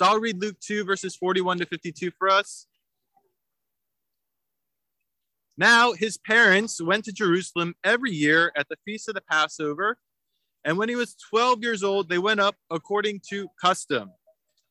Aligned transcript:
So 0.00 0.06
I'll 0.06 0.18
read 0.18 0.40
Luke 0.40 0.58
2, 0.60 0.84
verses 0.84 1.14
41 1.14 1.58
to 1.58 1.66
52 1.66 2.10
for 2.18 2.30
us. 2.30 2.66
Now 5.58 5.92
his 5.92 6.16
parents 6.16 6.80
went 6.80 7.04
to 7.04 7.12
Jerusalem 7.12 7.74
every 7.84 8.10
year 8.10 8.50
at 8.56 8.66
the 8.70 8.78
feast 8.86 9.10
of 9.10 9.14
the 9.14 9.20
Passover. 9.20 9.98
And 10.64 10.78
when 10.78 10.88
he 10.88 10.96
was 10.96 11.16
12 11.28 11.62
years 11.62 11.82
old, 11.82 12.08
they 12.08 12.16
went 12.16 12.40
up 12.40 12.56
according 12.70 13.20
to 13.28 13.48
custom. 13.62 14.12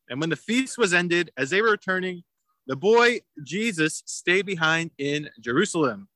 And 0.10 0.20
when 0.20 0.32
the 0.32 0.36
feast 0.36 0.80
was 0.80 0.96
ended, 0.96 1.30
as 1.38 1.52
they 1.52 1.62
were 1.62 1.70
returning, 1.70 2.24
the 2.66 2.76
boy 2.76 3.20
Jesus 3.46 4.02
stayed 4.08 4.48
behind 4.48 4.90
in 4.98 5.30
Jerusalem. 5.42 6.10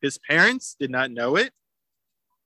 His 0.00 0.16
parents 0.16 0.76
did 0.78 0.92
not 0.92 1.10
know 1.10 1.34
it, 1.34 1.50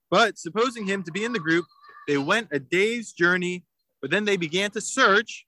but 0.09 0.39
supposing 0.39 0.87
him 0.87 1.03
to 1.03 1.11
be 1.11 1.23
in 1.23 1.33
the 1.33 1.39
group, 1.39 1.65
they 2.07 2.17
went 2.17 2.47
a 2.51 2.57
day's 2.57 3.13
journey, 3.13 3.63
but 4.01 4.09
then 4.09 4.25
they 4.25 4.37
began 4.37 4.71
to 4.71 4.81
search 4.81 5.44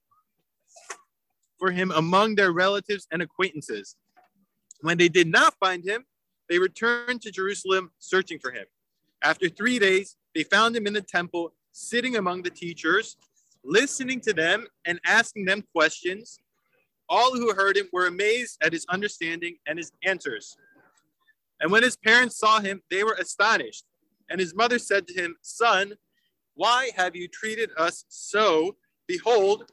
for 1.58 1.70
him 1.70 1.90
among 1.90 2.34
their 2.34 2.52
relatives 2.52 3.06
and 3.10 3.22
acquaintances. 3.22 3.96
When 4.80 4.98
they 4.98 5.08
did 5.08 5.28
not 5.28 5.54
find 5.58 5.84
him, 5.84 6.04
they 6.48 6.58
returned 6.58 7.20
to 7.22 7.30
Jerusalem 7.30 7.90
searching 7.98 8.38
for 8.38 8.50
him. 8.50 8.64
After 9.22 9.48
three 9.48 9.78
days, 9.78 10.16
they 10.34 10.44
found 10.44 10.76
him 10.76 10.86
in 10.86 10.92
the 10.92 11.02
temple, 11.02 11.52
sitting 11.72 12.16
among 12.16 12.42
the 12.42 12.50
teachers, 12.50 13.16
listening 13.64 14.20
to 14.22 14.32
them 14.32 14.66
and 14.84 15.00
asking 15.04 15.44
them 15.44 15.64
questions. 15.74 16.38
All 17.08 17.32
who 17.32 17.54
heard 17.54 17.76
him 17.76 17.88
were 17.92 18.06
amazed 18.06 18.58
at 18.62 18.72
his 18.72 18.86
understanding 18.88 19.56
and 19.66 19.78
his 19.78 19.92
answers. 20.04 20.56
And 21.60 21.72
when 21.72 21.82
his 21.82 21.96
parents 21.96 22.38
saw 22.38 22.60
him, 22.60 22.82
they 22.90 23.02
were 23.02 23.16
astonished. 23.18 23.84
And 24.30 24.38
his 24.38 24.54
mother 24.54 24.78
said 24.78 25.06
to 25.08 25.14
him, 25.14 25.36
Son, 25.42 25.94
why 26.54 26.90
have 26.96 27.16
you 27.16 27.28
treated 27.28 27.70
us 27.76 28.04
so? 28.08 28.76
Behold, 29.06 29.72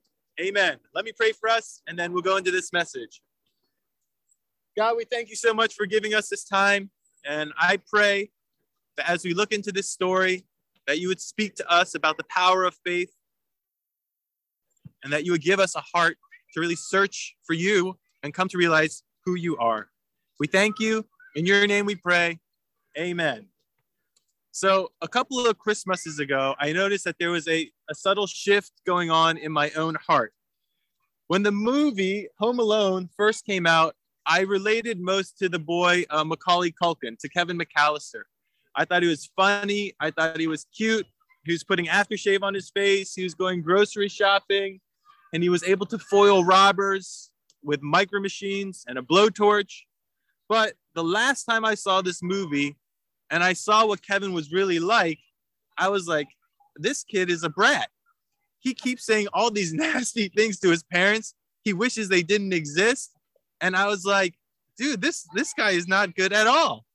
Amen. 0.41 0.77
Let 0.95 1.05
me 1.05 1.11
pray 1.15 1.33
for 1.33 1.49
us 1.49 1.81
and 1.87 1.99
then 1.99 2.13
we'll 2.13 2.23
go 2.23 2.37
into 2.37 2.49
this 2.49 2.73
message. 2.73 3.21
God, 4.75 4.95
we 4.97 5.05
thank 5.05 5.29
you 5.29 5.35
so 5.35 5.53
much 5.53 5.75
for 5.75 5.85
giving 5.85 6.13
us 6.13 6.29
this 6.29 6.43
time. 6.43 6.89
And 7.25 7.51
I 7.59 7.77
pray 7.77 8.31
that 8.97 9.07
as 9.07 9.23
we 9.23 9.33
look 9.33 9.51
into 9.51 9.71
this 9.71 9.89
story, 9.89 10.45
that 10.87 10.99
you 10.99 11.09
would 11.09 11.21
speak 11.21 11.55
to 11.55 11.71
us 11.71 11.93
about 11.93 12.17
the 12.17 12.23
power 12.29 12.63
of 12.63 12.75
faith 12.83 13.13
and 15.03 15.13
that 15.13 15.25
you 15.25 15.31
would 15.31 15.41
give 15.41 15.59
us 15.59 15.75
a 15.75 15.83
heart 15.93 16.17
to 16.53 16.59
really 16.59 16.75
search 16.75 17.35
for 17.45 17.53
you 17.53 17.97
and 18.23 18.33
come 18.33 18.47
to 18.47 18.57
realize 18.57 19.03
who 19.25 19.35
you 19.35 19.57
are. 19.57 19.89
We 20.39 20.47
thank 20.47 20.79
you. 20.79 21.05
In 21.35 21.45
your 21.45 21.67
name 21.67 21.85
we 21.85 21.95
pray. 21.95 22.39
Amen. 22.97 23.47
So, 24.53 24.91
a 25.01 25.07
couple 25.07 25.47
of 25.47 25.57
Christmases 25.57 26.19
ago, 26.19 26.55
I 26.59 26.73
noticed 26.73 27.05
that 27.05 27.15
there 27.19 27.31
was 27.31 27.47
a, 27.47 27.71
a 27.89 27.95
subtle 27.95 28.27
shift 28.27 28.73
going 28.85 29.09
on 29.09 29.37
in 29.37 29.49
my 29.49 29.71
own 29.71 29.95
heart. 29.95 30.33
When 31.27 31.43
the 31.43 31.53
movie 31.53 32.27
Home 32.39 32.59
Alone 32.59 33.09
first 33.15 33.45
came 33.45 33.65
out, 33.65 33.95
I 34.25 34.41
related 34.41 34.99
most 34.99 35.37
to 35.39 35.47
the 35.47 35.57
boy 35.57 36.03
uh, 36.09 36.25
Macaulay 36.25 36.73
Culkin, 36.73 37.17
to 37.19 37.29
Kevin 37.29 37.57
McAllister. 37.57 38.23
I 38.75 38.83
thought 38.83 39.03
he 39.03 39.07
was 39.07 39.31
funny. 39.37 39.93
I 40.01 40.11
thought 40.11 40.37
he 40.37 40.47
was 40.47 40.65
cute. 40.75 41.05
He 41.45 41.53
was 41.53 41.63
putting 41.63 41.85
aftershave 41.85 42.43
on 42.43 42.53
his 42.53 42.69
face. 42.69 43.15
He 43.15 43.23
was 43.23 43.33
going 43.33 43.61
grocery 43.61 44.09
shopping, 44.09 44.81
and 45.33 45.41
he 45.41 45.47
was 45.47 45.63
able 45.63 45.85
to 45.87 45.97
foil 45.97 46.43
robbers 46.43 47.31
with 47.63 47.81
micro 47.81 48.19
machines 48.19 48.83
and 48.85 48.97
a 48.97 49.01
blowtorch. 49.01 49.83
But 50.49 50.73
the 50.93 51.03
last 51.03 51.45
time 51.45 51.63
I 51.63 51.75
saw 51.75 52.01
this 52.01 52.21
movie, 52.21 52.75
and 53.31 53.43
I 53.43 53.53
saw 53.53 53.87
what 53.87 54.05
Kevin 54.05 54.33
was 54.33 54.51
really 54.51 54.79
like, 54.79 55.19
I 55.77 55.89
was 55.89 56.07
like, 56.07 56.27
this 56.75 57.03
kid 57.03 57.31
is 57.31 57.43
a 57.43 57.49
brat. 57.49 57.89
He 58.59 58.75
keeps 58.75 59.05
saying 59.05 59.27
all 59.33 59.49
these 59.49 59.73
nasty 59.85 60.27
things 60.27 60.59
to 60.59 60.69
his 60.69 60.83
parents. 60.83 61.33
He 61.63 61.73
wishes 61.73 62.09
they 62.09 62.23
didn't 62.23 62.53
exist 62.53 63.11
and 63.61 63.75
I 63.75 63.87
was 63.87 64.03
like, 64.03 64.33
dude, 64.77 65.01
this 65.01 65.27
this 65.33 65.53
guy 65.53 65.71
is 65.71 65.87
not 65.87 66.15
good 66.15 66.33
at 66.33 66.47
all. 66.47 66.85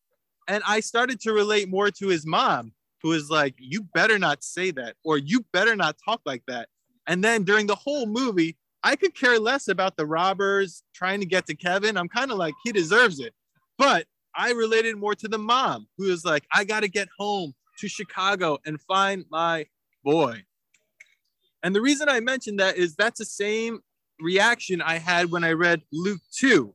And 0.48 0.62
I 0.66 0.80
started 0.80 1.20
to 1.20 1.32
relate 1.32 1.68
more 1.68 1.90
to 1.90 2.08
his 2.08 2.26
mom, 2.26 2.72
who 3.02 3.10
was 3.10 3.30
like, 3.30 3.54
you 3.58 3.82
better 3.94 4.18
not 4.18 4.44
say 4.44 4.70
that, 4.72 4.96
or 5.04 5.16
you 5.18 5.44
better 5.52 5.74
not 5.74 5.96
talk 6.04 6.20
like 6.26 6.42
that. 6.48 6.68
And 7.06 7.22
then 7.22 7.44
during 7.44 7.66
the 7.66 7.74
whole 7.74 8.06
movie, 8.06 8.56
I 8.82 8.96
could 8.96 9.14
care 9.14 9.38
less 9.38 9.68
about 9.68 9.96
the 9.96 10.06
robbers 10.06 10.82
trying 10.94 11.20
to 11.20 11.26
get 11.26 11.46
to 11.46 11.56
Kevin. 11.56 11.96
I'm 11.96 12.08
kind 12.08 12.30
of 12.30 12.38
like, 12.38 12.54
he 12.64 12.72
deserves 12.72 13.18
it. 13.18 13.32
But 13.78 14.06
I 14.36 14.52
related 14.52 14.96
more 14.96 15.14
to 15.14 15.28
the 15.28 15.38
mom, 15.38 15.86
who 15.96 16.10
is 16.10 16.24
like, 16.24 16.44
I 16.52 16.64
got 16.64 16.80
to 16.80 16.88
get 16.88 17.08
home 17.18 17.54
to 17.78 17.88
Chicago 17.88 18.58
and 18.66 18.80
find 18.82 19.24
my 19.30 19.66
boy. 20.04 20.44
And 21.62 21.74
the 21.74 21.80
reason 21.80 22.08
I 22.08 22.20
mentioned 22.20 22.60
that 22.60 22.76
is 22.76 22.94
that's 22.94 23.18
the 23.18 23.24
same 23.24 23.80
reaction 24.20 24.82
I 24.82 24.98
had 24.98 25.30
when 25.30 25.44
I 25.44 25.52
read 25.52 25.82
Luke 25.92 26.20
2. 26.38 26.72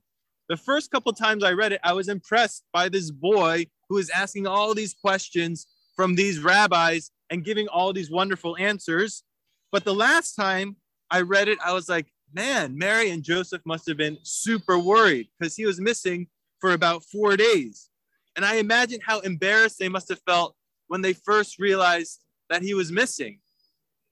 The 0.50 0.58
first 0.58 0.92
couple 0.92 1.14
times 1.14 1.44
I 1.44 1.52
read 1.52 1.72
it, 1.72 1.80
I 1.84 1.94
was 1.94 2.10
impressed 2.10 2.64
by 2.74 2.90
this 2.90 3.10
boy 3.10 3.68
who 3.90 3.98
is 3.98 4.10
asking 4.10 4.48
all 4.48 4.74
these 4.74 4.94
questions 4.94 5.68
from 5.96 6.16
these 6.16 6.40
rabbis 6.40 7.12
and 7.30 7.46
giving 7.46 7.68
all 7.68 7.94
these 7.94 8.12
wonderful 8.12 8.58
answers. 8.58 9.24
But 9.72 9.86
the 9.86 9.94
last 9.94 10.34
time 10.36 10.76
I 11.10 11.22
read 11.22 11.48
it, 11.48 11.60
I 11.64 11.74
was 11.74 11.88
like, 11.88 12.08
man, 12.34 12.78
Mary 12.78 13.12
and 13.12 13.24
Joseph 13.24 13.62
must 13.66 13.88
have 13.88 13.98
been 13.98 14.18
super 14.24 14.78
worried 14.78 15.28
because 15.40 15.56
he 15.56 15.66
was 15.66 15.80
missing 15.80 16.28
for 16.62 16.72
about 16.72 17.04
four 17.04 17.36
days. 17.36 17.90
And 18.36 18.46
I 18.46 18.56
imagine 18.56 19.02
how 19.06 19.20
embarrassed 19.20 19.80
they 19.80 19.90
must 19.90 20.08
have 20.10 20.22
felt 20.26 20.56
when 20.88 21.02
they 21.02 21.14
first 21.14 21.60
realized 21.60 22.24
that 22.50 22.62
he 22.62 22.74
was 22.74 22.92
missing. 22.92 23.40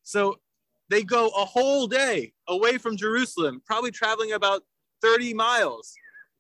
So 0.04 0.40
they 0.90 1.04
go 1.04 1.28
a 1.28 1.46
whole 1.46 1.88
day 1.88 2.34
away 2.48 2.78
from 2.78 2.98
Jerusalem, 2.98 3.62
probably 3.66 3.92
traveling 3.92 4.34
about 4.34 4.64
30 5.02 5.34
miles. 5.34 5.94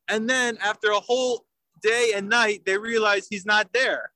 And 0.09 0.30
then 0.30 0.58
after 0.62 0.90
a 0.90 1.00
whole 1.00 1.46
day 1.81 2.14
and 2.16 2.28
night, 2.28 2.64
they 2.66 2.78
realize 2.78 3.28
he's 3.30 3.46
not 3.46 3.72
there. 3.74 4.12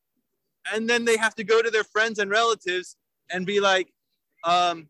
And 0.74 0.90
then 0.90 1.06
they 1.06 1.18
have 1.18 1.36
to 1.36 1.44
go 1.44 1.62
to 1.62 1.70
their 1.70 1.84
friends 1.84 2.20
and 2.20 2.32
relatives 2.32 2.98
and 3.30 3.46
be 3.46 3.60
like, 3.60 3.94
um, 4.44 4.88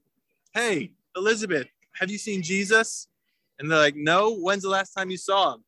hey, 0.53 0.91
Elizabeth, 1.15 1.67
have 1.99 2.09
you 2.09 2.17
seen 2.17 2.41
Jesus? 2.41 3.07
And 3.59 3.69
they're 3.69 3.79
like, 3.79 3.95
no, 3.95 4.35
when's 4.35 4.63
the 4.63 4.69
last 4.69 4.93
time 4.93 5.09
you 5.09 5.17
saw 5.17 5.55
him? 5.55 5.63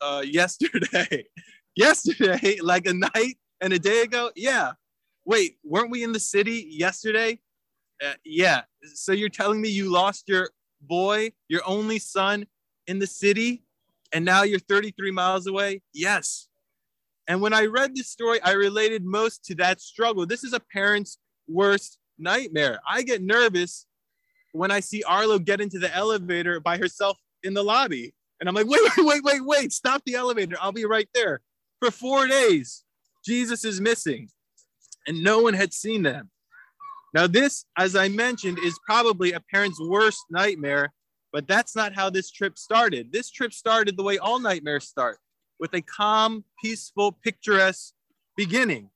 Uh, 0.00 0.22
yesterday. 0.24 1.24
yesterday, 1.76 2.58
like 2.62 2.86
a 2.86 2.94
night 2.94 3.38
and 3.60 3.72
a 3.72 3.78
day 3.78 4.02
ago? 4.02 4.30
Yeah. 4.36 4.72
Wait, 5.24 5.56
weren't 5.64 5.90
we 5.90 6.02
in 6.02 6.12
the 6.12 6.20
city 6.20 6.66
yesterday? 6.70 7.40
Uh, 8.04 8.12
yeah. 8.24 8.62
So 8.94 9.12
you're 9.12 9.28
telling 9.28 9.60
me 9.60 9.68
you 9.68 9.90
lost 9.90 10.28
your 10.28 10.50
boy, 10.82 11.32
your 11.48 11.62
only 11.66 11.98
son 11.98 12.46
in 12.86 12.98
the 12.98 13.06
city, 13.06 13.64
and 14.12 14.24
now 14.24 14.42
you're 14.42 14.58
33 14.58 15.10
miles 15.10 15.46
away? 15.46 15.82
Yes. 15.92 16.48
And 17.26 17.40
when 17.40 17.54
I 17.54 17.66
read 17.66 17.96
this 17.96 18.08
story, 18.08 18.40
I 18.42 18.52
related 18.52 19.04
most 19.04 19.44
to 19.46 19.54
that 19.56 19.80
struggle. 19.80 20.26
This 20.26 20.44
is 20.44 20.52
a 20.52 20.60
parent's 20.60 21.18
worst 21.48 21.98
nightmare. 22.18 22.80
I 22.86 23.02
get 23.02 23.22
nervous 23.22 23.86
when 24.52 24.70
I 24.70 24.80
see 24.80 25.02
Arlo 25.02 25.38
get 25.38 25.60
into 25.60 25.78
the 25.78 25.94
elevator 25.94 26.60
by 26.60 26.76
herself 26.76 27.18
in 27.42 27.54
the 27.54 27.64
lobby. 27.64 28.14
And 28.44 28.48
I'm 28.50 28.54
like, 28.54 28.66
wait, 28.66 28.82
wait, 28.98 29.06
wait, 29.06 29.24
wait, 29.24 29.44
wait, 29.46 29.72
stop 29.72 30.02
the 30.04 30.16
elevator. 30.16 30.56
I'll 30.60 30.70
be 30.70 30.84
right 30.84 31.08
there. 31.14 31.40
For 31.80 31.90
four 31.90 32.26
days, 32.26 32.84
Jesus 33.24 33.64
is 33.64 33.80
missing, 33.80 34.28
and 35.06 35.22
no 35.22 35.40
one 35.40 35.54
had 35.54 35.72
seen 35.72 36.02
them. 36.02 36.30
Now, 37.14 37.26
this, 37.26 37.64
as 37.78 37.96
I 37.96 38.08
mentioned, 38.08 38.58
is 38.58 38.78
probably 38.84 39.32
a 39.32 39.40
parent's 39.40 39.80
worst 39.80 40.26
nightmare, 40.28 40.92
but 41.32 41.48
that's 41.48 41.74
not 41.74 41.94
how 41.94 42.10
this 42.10 42.30
trip 42.30 42.58
started. 42.58 43.12
This 43.12 43.30
trip 43.30 43.54
started 43.54 43.96
the 43.96 44.02
way 44.02 44.18
all 44.18 44.38
nightmares 44.38 44.88
start 44.88 45.16
with 45.58 45.72
a 45.72 45.80
calm, 45.80 46.44
peaceful, 46.62 47.12
picturesque 47.12 47.94
beginning. 48.36 48.90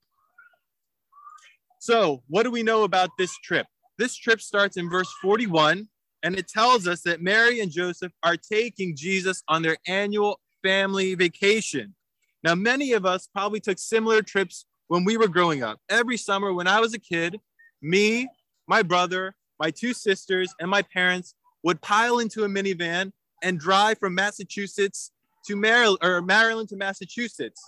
So, 1.79 2.21
what 2.27 2.43
do 2.43 2.51
we 2.51 2.61
know 2.61 2.83
about 2.83 3.09
this 3.17 3.35
trip? 3.43 3.65
This 3.97 4.15
trip 4.15 4.41
starts 4.41 4.77
in 4.77 4.91
verse 4.91 5.11
41, 5.23 5.87
and 6.23 6.35
it 6.35 6.47
tells 6.47 6.87
us 6.87 7.01
that 7.01 7.21
Mary 7.21 7.61
and 7.61 7.71
Joseph 7.71 8.11
are 8.23 8.35
taking 8.35 8.95
Jesus 8.95 9.41
on 9.47 9.61
their 9.61 9.77
annual 9.87 10.39
family 10.63 11.15
vacation. 11.15 11.95
Now, 12.43 12.55
many 12.55 12.93
of 12.93 13.05
us 13.05 13.27
probably 13.33 13.59
took 13.59 13.79
similar 13.79 14.21
trips 14.21 14.65
when 14.87 15.05
we 15.05 15.17
were 15.17 15.27
growing 15.27 15.63
up. 15.63 15.79
Every 15.89 16.17
summer 16.17 16.53
when 16.53 16.67
I 16.67 16.79
was 16.79 16.93
a 16.93 16.99
kid, 16.99 17.39
me, 17.81 18.27
my 18.67 18.81
brother, 18.81 19.35
my 19.59 19.71
two 19.71 19.93
sisters, 19.93 20.53
and 20.59 20.69
my 20.69 20.81
parents 20.81 21.35
would 21.63 21.81
pile 21.81 22.19
into 22.19 22.43
a 22.43 22.47
minivan 22.47 23.11
and 23.43 23.59
drive 23.59 23.99
from 23.99 24.15
Massachusetts 24.15 25.11
to 25.47 25.55
Maryland 25.55 25.99
or 26.01 26.21
Maryland 26.21 26.69
to 26.69 26.75
Massachusetts. 26.75 27.61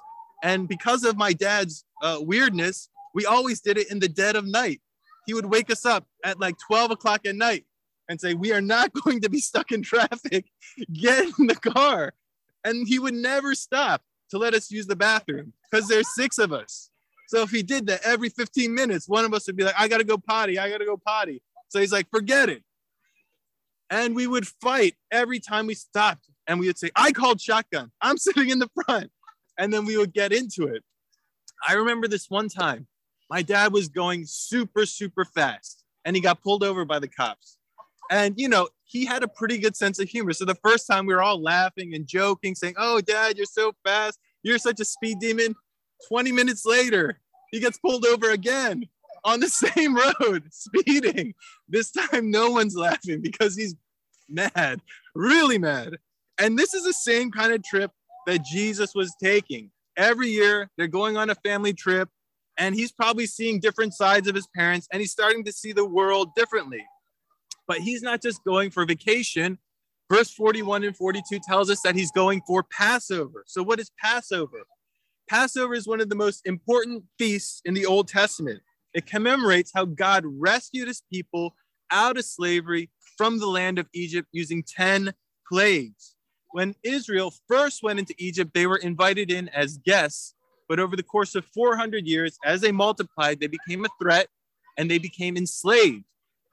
And 0.44 0.68
because 0.68 1.03
of 1.03 1.18
my 1.18 1.33
dad's 1.33 1.86
uh, 2.01 2.18
weirdness, 2.19 2.89
we 3.13 3.25
always 3.25 3.62
did 3.62 3.77
it 3.77 3.92
in 3.92 4.00
the 4.00 4.09
dead 4.09 4.36
of 4.36 4.45
night. 4.45 4.81
He 5.27 5.33
would 5.33 5.45
wake 5.45 5.69
us 5.69 5.86
up 5.86 6.06
at 6.25 6.39
like 6.39 6.56
12 6.68 6.92
o'clock 6.92 7.25
at 7.25 7.36
night 7.36 7.65
and 8.12 8.19
say, 8.22 8.34
We 8.36 8.52
are 8.52 8.62
not 8.62 8.94
going 9.06 9.22
to 9.22 9.30
be 9.30 9.40
stuck 9.40 9.72
in 9.72 9.81
traffic. 9.81 10.46
Get 10.94 11.31
in 11.40 11.48
the 11.48 11.56
car. 11.56 12.13
And 12.63 12.88
he 12.88 13.00
would 13.00 13.16
never 13.16 13.56
stop 13.56 14.04
to 14.30 14.38
let 14.38 14.54
us 14.54 14.69
use 14.69 14.86
the 14.86 14.96
bathroom 14.96 15.54
because 15.69 15.88
there's 15.88 16.13
six 16.13 16.38
of 16.38 16.54
us. 16.54 16.92
So 17.28 17.42
if 17.42 17.50
he 17.50 17.63
did 17.63 17.88
that 17.88 18.02
every 18.04 18.30
15 18.30 18.74
minutes, 18.74 19.10
one 19.10 19.25
of 19.25 19.34
us 19.34 19.48
would 19.48 19.56
be 19.56 19.63
like, 19.63 19.80
I 19.80 19.88
gotta 19.88 20.04
go 20.04 20.18
potty, 20.18 20.60
I 20.60 20.69
gotta 20.69 20.86
go 20.86 20.98
potty. 20.98 21.42
So 21.69 21.80
he's 21.80 21.92
like, 21.92 22.08
forget 22.12 22.50
it. 22.50 22.63
And 23.90 24.16
we 24.16 24.28
would 24.28 24.48
fight 24.48 24.96
every 25.12 25.40
time 25.40 25.66
we 25.66 25.74
stopped. 25.74 26.30
And 26.48 26.60
we 26.60 26.68
would 26.68 26.78
say, 26.78 26.92
I 26.96 27.12
called 27.12 27.42
shotgun. 27.42 27.92
I'm 28.02 28.18
sitting 28.25 28.50
in 28.50 28.60
the 28.60 28.69
front. 28.86 29.10
And 29.58 29.74
then 29.74 29.86
we 29.86 29.98
would 29.98 30.13
get 30.13 30.34
into 30.34 30.68
it. 30.68 30.84
I 31.68 31.74
remember 31.74 32.08
this 32.08 32.30
one 32.30 32.50
time, 32.50 32.88
my 33.30 33.42
dad 33.42 33.72
was 33.72 33.88
going 33.88 34.25
super, 34.25 34.86
super 34.86 35.24
fast 35.24 35.81
and 36.06 36.16
he 36.16 36.22
got 36.22 36.42
pulled 36.42 36.63
over 36.63 36.86
by 36.86 37.00
the 37.00 37.08
cops. 37.08 37.58
And, 38.12 38.36
you 38.38 38.50
know, 38.50 38.68
he 38.84 39.06
had 39.06 39.24
a 39.24 39.28
pretty 39.28 39.58
good 39.58 39.75
sense 39.75 39.98
of 39.98 40.10
humor. 40.10 40.34
So 40.34 40.44
the 40.44 40.56
first 40.56 40.86
time 40.86 41.06
we 41.06 41.13
were 41.16 41.24
all 41.24 41.42
laughing 41.42 41.96
and 41.96 42.06
joking, 42.06 42.56
saying, 42.56 42.75
Oh, 42.78 43.00
dad, 43.00 43.38
you're 43.38 43.46
so 43.46 43.74
fast. 43.86 44.19
You're 44.44 44.60
such 44.60 44.81
a 44.81 44.86
speed 44.86 45.19
demon. 45.19 45.56
20 46.10 46.31
minutes 46.34 46.66
later, 46.66 47.19
he 47.52 47.60
gets 47.60 47.78
pulled 47.80 48.06
over 48.06 48.31
again 48.31 48.88
on 49.24 49.40
the 49.40 49.48
same 49.50 49.96
road, 49.96 50.44
speeding. 50.52 51.34
This 51.69 51.92
time, 51.92 52.30
no 52.30 52.52
one's 52.52 52.75
laughing 52.75 53.22
because 53.22 53.56
he's 53.56 53.75
mad, 54.28 54.81
really 55.16 55.58
mad. 55.58 55.98
And 56.38 56.60
this 56.60 56.74
is 56.74 56.84
the 56.84 56.94
same 56.94 57.31
kind 57.31 57.54
of 57.54 57.63
trip 57.63 57.92
that 58.28 58.44
Jesus 58.44 58.94
was 58.94 59.16
taking. 59.24 59.72
Every 59.96 60.30
year, 60.30 60.69
they're 60.78 60.88
going 60.88 61.18
on 61.18 61.30
a 61.30 61.36
family 61.36 61.74
trip, 61.74 62.10
and 62.58 62.75
he's 62.75 62.92
probably 62.92 63.25
seeing 63.25 63.60
different 63.60 63.94
sides 63.94 64.28
of 64.28 64.36
his 64.36 64.48
parents, 64.56 64.88
and 64.92 65.00
he's 65.02 65.12
starting 65.12 65.44
to 65.46 65.52
see 65.52 65.72
the 65.72 65.86
world 65.86 66.34
differently. 66.36 66.84
But 67.71 67.79
he's 67.79 68.01
not 68.01 68.21
just 68.21 68.44
going 68.44 68.69
for 68.69 68.83
vacation. 68.85 69.57
Verse 70.12 70.29
41 70.29 70.83
and 70.83 70.94
42 70.94 71.39
tells 71.47 71.69
us 71.69 71.79
that 71.83 71.95
he's 71.95 72.12
going 72.12 72.41
for 72.45 72.63
Passover. 72.63 73.45
So, 73.47 73.63
what 73.63 73.79
is 73.79 73.89
Passover? 73.97 74.63
Passover 75.29 75.73
is 75.73 75.88
one 75.88 76.01
of 76.01 76.09
the 76.09 76.15
most 76.15 76.41
important 76.45 77.06
feasts 77.18 77.62
in 77.63 77.73
the 77.73 77.85
Old 77.85 78.09
Testament. 78.09 78.59
It 78.94 79.06
commemorates 79.06 79.71
how 79.73 79.85
God 79.85 80.25
rescued 80.25 80.89
his 80.89 81.01
people 81.09 81.56
out 81.91 82.18
of 82.18 82.25
slavery 82.25 82.89
from 83.15 83.39
the 83.39 83.47
land 83.47 83.79
of 83.79 83.88
Egypt 83.94 84.27
using 84.33 84.63
10 84.63 85.13
plagues. 85.50 86.15
When 86.50 86.75
Israel 86.83 87.33
first 87.47 87.83
went 87.83 88.00
into 88.00 88.13
Egypt, 88.17 88.51
they 88.53 88.67
were 88.67 88.79
invited 88.79 89.31
in 89.31 89.47
as 89.47 89.77
guests, 89.77 90.35
but 90.67 90.81
over 90.81 90.97
the 90.97 91.03
course 91.03 91.35
of 91.35 91.45
400 91.45 92.06
years, 92.06 92.38
as 92.44 92.59
they 92.59 92.74
multiplied, 92.74 93.39
they 93.39 93.47
became 93.47 93.85
a 93.85 93.89
threat 93.97 94.27
and 94.77 94.91
they 94.91 94.97
became 94.97 95.38
enslaved. 95.38 96.03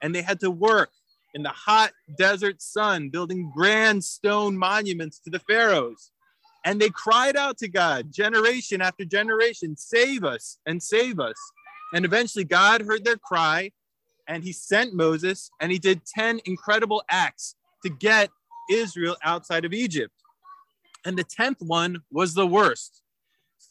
And 0.01 0.15
they 0.15 0.21
had 0.21 0.39
to 0.39 0.49
work 0.49 0.91
in 1.33 1.43
the 1.43 1.49
hot 1.49 1.91
desert 2.17 2.61
sun, 2.61 3.09
building 3.09 3.51
grand 3.55 4.03
stone 4.03 4.57
monuments 4.57 5.19
to 5.19 5.29
the 5.29 5.39
pharaohs. 5.39 6.11
And 6.65 6.79
they 6.79 6.89
cried 6.89 7.37
out 7.37 7.57
to 7.59 7.67
God 7.67 8.11
generation 8.11 8.81
after 8.81 9.05
generation, 9.05 9.77
save 9.77 10.23
us 10.23 10.57
and 10.65 10.81
save 10.81 11.19
us. 11.19 11.37
And 11.93 12.05
eventually 12.05 12.43
God 12.43 12.81
heard 12.81 13.05
their 13.05 13.17
cry 13.17 13.71
and 14.27 14.43
he 14.43 14.51
sent 14.51 14.93
Moses 14.93 15.49
and 15.59 15.71
he 15.71 15.79
did 15.79 16.05
10 16.05 16.41
incredible 16.45 17.03
acts 17.09 17.55
to 17.83 17.89
get 17.89 18.29
Israel 18.69 19.15
outside 19.23 19.65
of 19.65 19.73
Egypt. 19.73 20.13
And 21.05 21.17
the 21.17 21.23
10th 21.23 21.65
one 21.65 22.03
was 22.11 22.33
the 22.33 22.47
worst. 22.47 23.01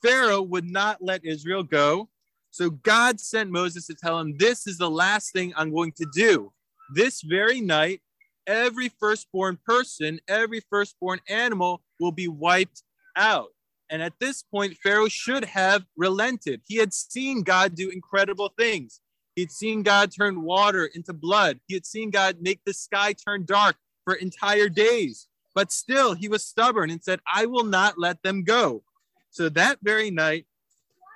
Pharaoh 0.02 0.43
would 0.43 0.64
not 0.64 1.02
let 1.02 1.25
Israel 1.25 1.62
go. 1.62 2.08
So 2.50 2.70
God 2.70 3.20
sent 3.20 3.50
Moses 3.50 3.87
to 3.87 3.94
tell 3.94 4.19
him, 4.19 4.37
This 4.38 4.66
is 4.66 4.78
the 4.78 4.90
last 4.90 5.32
thing 5.32 5.52
I'm 5.56 5.72
going 5.72 5.93
to 5.93 6.06
do. 6.14 6.52
This 6.94 7.23
very 7.23 7.61
night, 7.61 8.00
every 8.46 8.88
firstborn 8.88 9.58
person, 9.64 10.20
every 10.26 10.61
firstborn 10.70 11.20
animal 11.29 11.82
will 12.00 12.12
be 12.12 12.29
wiped 12.29 12.82
out. 13.17 13.49
And 13.90 14.02
at 14.02 14.14
this 14.20 14.43
point, 14.43 14.76
Pharaoh 14.82 15.08
should 15.08 15.44
have 15.44 15.85
relented. 15.96 16.61
He 16.67 16.76
had 16.76 16.93
seen 16.93 17.43
God 17.43 17.75
do 17.75 17.90
incredible 17.90 18.52
things. 18.58 19.00
He'd 19.35 19.52
seen 19.52 19.82
God 19.82 20.11
turn 20.12 20.43
water 20.43 20.87
into 20.94 21.12
blood. 21.12 21.61
He 21.67 21.75
had 21.75 21.87
seen 21.87 22.11
God 22.11 22.38
make 22.40 22.61
the 22.64 22.75
sky 22.75 23.12
turn 23.12 23.44
dark 23.44 23.76
for 24.05 24.14
entire 24.14 24.69
days. 24.69 25.29
But 25.55 25.73
still, 25.73 26.14
he 26.14 26.29
was 26.29 26.44
stubborn 26.44 26.90
and 26.90 27.02
said, 27.02 27.20
I 27.32 27.46
will 27.46 27.64
not 27.64 27.99
let 27.99 28.23
them 28.23 28.44
go. 28.44 28.82
So 29.31 29.49
that 29.50 29.79
very 29.82 30.11
night, 30.11 30.46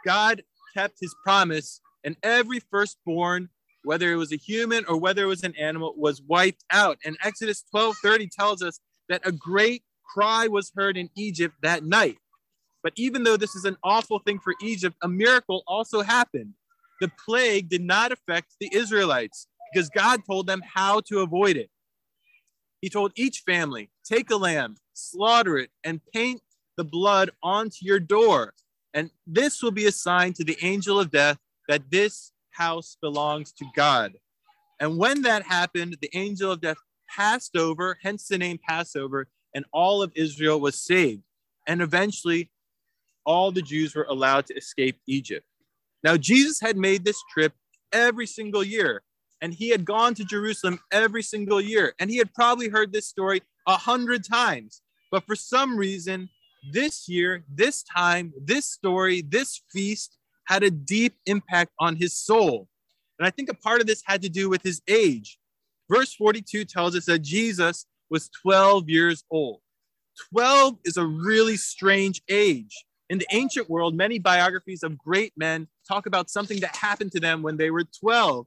God 0.05 0.43
kept 0.75 0.99
his 1.01 1.15
promise, 1.25 1.81
and 2.05 2.17
every 2.23 2.61
firstborn, 2.61 3.51
whether 3.84 4.12
it 4.12 4.17
was 4.17 4.32
a 4.32 4.37
human 4.37 4.84
or 4.87 4.96
whether 4.96 5.25
it 5.25 5.26
was 5.26 5.43
an 5.43 5.55
animal, 5.56 5.94
was 5.96 6.23
wiped 6.23 6.64
out. 6.70 6.99
And 7.05 7.17
Exodus 7.23 7.64
12 7.70 7.96
30 8.02 8.29
tells 8.29 8.62
us 8.62 8.81
that 9.08 9.26
a 9.26 9.32
great 9.32 9.82
cry 10.05 10.46
was 10.46 10.73
heard 10.75 10.96
in 10.96 11.11
Egypt 11.17 11.55
that 11.62 11.84
night. 11.84 12.19
But 12.82 12.93
even 12.96 13.23
though 13.23 13.37
this 13.37 13.55
is 13.55 13.64
an 13.64 13.76
awful 13.82 14.19
thing 14.20 14.38
for 14.38 14.55
Egypt, 14.61 14.96
a 15.02 15.08
miracle 15.08 15.62
also 15.67 16.02
happened. 16.02 16.55
The 17.00 17.11
plague 17.25 17.69
did 17.69 17.82
not 17.82 18.12
affect 18.12 18.55
the 18.61 18.70
Israelites 18.73 19.46
because 19.73 19.88
God 19.90 20.20
told 20.26 20.46
them 20.46 20.62
how 20.75 21.00
to 21.08 21.20
avoid 21.20 21.56
it. 21.56 21.70
He 22.81 22.90
told 22.90 23.12
each 23.17 23.43
family, 23.46 23.90
take 24.05 24.31
a 24.31 24.37
lamb, 24.37 24.76
slaughter 24.93 25.56
it, 25.58 25.70
and 25.85 26.00
paint 26.12 26.43
the 26.76 26.85
blood 26.85 27.31
onto 27.43 27.78
your 27.81 28.00
door. 28.00 28.55
And 28.94 29.11
this 29.26 29.62
will 29.62 29.70
be 29.70 29.87
a 29.87 29.93
sign 29.93 30.32
to 30.35 30.44
the 30.44 30.58
angel 30.62 30.99
of 30.99 31.11
death 31.11 31.38
that 31.69 31.90
this 31.90 32.32
house 32.52 32.96
belongs 33.00 33.52
to 33.52 33.64
God. 33.75 34.14
And 34.81 34.99
when 34.99 35.22
that 35.22 35.44
happened, 35.44 35.96
the 36.00 36.10
angel 36.14 36.52
of 36.52 36.60
death 36.60 36.76
passed 37.08 37.56
over, 37.56 37.99
hence 38.02 38.28
the 38.28 38.38
name 38.38 38.58
Passover, 38.66 39.28
and 39.54 39.64
all 39.72 40.02
of 40.02 40.12
Israel 40.14 40.60
was 40.60 40.81
saved. 40.81 41.22
And 41.66 41.82
eventually, 41.82 42.50
all 43.25 43.52
the 43.52 43.62
Jews 43.62 43.94
were 43.94 44.06
allowed 44.08 44.46
to 44.46 44.54
escape 44.54 44.99
Egypt. 45.06 45.46
Now, 46.02 46.16
Jesus 46.16 46.60
had 46.60 46.76
made 46.76 47.04
this 47.04 47.22
trip 47.32 47.52
every 47.93 48.26
single 48.26 48.64
year, 48.64 49.02
and 49.40 49.54
he 49.54 49.69
had 49.69 49.84
gone 49.84 50.14
to 50.14 50.25
Jerusalem 50.25 50.81
every 50.90 51.22
single 51.22 51.60
year, 51.60 51.94
and 52.00 52.10
he 52.10 52.16
had 52.16 52.34
probably 52.34 52.69
heard 52.69 52.93
this 52.93 53.06
story 53.06 53.43
a 53.69 53.76
hundred 53.76 54.25
times. 54.25 54.82
But 55.11 55.25
for 55.26 55.37
some 55.37 55.76
reason, 55.76 56.28
this 56.73 57.09
year, 57.09 57.44
this 57.52 57.82
time, 57.82 58.32
this 58.40 58.66
story, 58.66 59.23
this 59.23 59.62
feast 59.73 60.18
had 60.52 60.62
a 60.62 60.71
deep 60.71 61.14
impact 61.25 61.73
on 61.78 61.97
his 61.97 62.14
soul. 62.14 62.68
And 63.18 63.26
I 63.26 63.30
think 63.30 63.49
a 63.49 63.54
part 63.54 63.80
of 63.80 63.87
this 63.87 64.02
had 64.04 64.21
to 64.21 64.28
do 64.28 64.50
with 64.50 64.62
his 64.62 64.82
age. 64.87 65.38
Verse 65.90 66.14
42 66.14 66.66
tells 66.66 66.94
us 66.94 67.06
that 67.06 67.21
Jesus 67.21 67.87
was 68.11 68.28
12 68.42 68.90
years 68.90 69.25
old. 69.30 69.61
12 70.30 70.76
is 70.85 70.99
a 70.99 71.06
really 71.06 71.56
strange 71.56 72.21
age. 72.28 72.85
In 73.09 73.16
the 73.16 73.26
ancient 73.32 73.71
world, 73.71 73.94
many 73.94 74.18
biographies 74.18 74.82
of 74.82 74.99
great 74.99 75.32
men 75.38 75.68
talk 75.88 76.04
about 76.04 76.28
something 76.28 76.61
that 76.61 76.76
happened 76.76 77.12
to 77.12 77.21
them 77.21 77.40
when 77.40 77.56
they 77.56 77.71
were 77.71 77.85
12. 77.85 78.47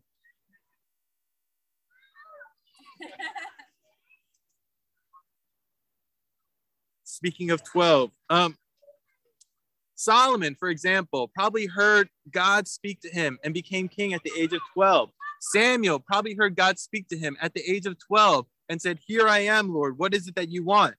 Speaking 7.04 7.50
of 7.50 7.64
12, 7.64 8.12
um, 8.30 8.56
Solomon, 9.96 10.56
for 10.56 10.70
example, 10.70 11.30
probably 11.34 11.66
heard 11.66 12.10
God 12.32 12.68
speak 12.68 13.02
to 13.02 13.10
him 13.10 13.40
and 13.44 13.54
became 13.54 13.88
king 13.88 14.14
at 14.14 14.24
the 14.24 14.32
age 14.38 14.54
of 14.54 14.62
12. 14.74 15.10
Samuel 15.42 16.00
probably 16.00 16.36
heard 16.36 16.56
God 16.56 16.80
speak 16.80 17.08
to 17.10 17.18
him 17.18 17.38
at 17.42 17.54
the 17.54 17.62
age 17.70 17.86
of 17.86 17.98
12 18.00 18.46
and 18.70 18.82
said, 18.82 19.00
Here 19.06 19.28
I 19.28 19.40
am, 19.40 19.74
Lord. 19.74 19.98
What 19.98 20.14
is 20.14 20.28
it 20.28 20.36
that 20.36 20.50
you 20.50 20.64
want? 20.64 20.96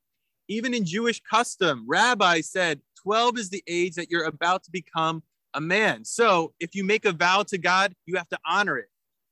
Even 0.49 0.75
in 0.75 0.85
Jewish 0.85 1.21
custom, 1.29 1.85
rabbis 1.87 2.51
said 2.51 2.81
12 3.03 3.39
is 3.39 3.51
the 3.51 3.63
age 3.67 3.95
that 3.95 4.11
you're 4.11 4.25
about 4.25 4.63
to 4.65 4.71
become 4.71 5.23
a 5.55 5.61
man. 5.61 6.05
So 6.05 6.55
if 6.61 6.75
you 6.75 6.85
make 6.85 7.05
a 7.05 7.13
vow 7.13 7.43
to 7.45 7.59
God, 7.59 7.95
you 8.05 8.17
have 8.17 8.29
to 8.29 8.39
honor 8.47 8.79
it. 8.79 8.89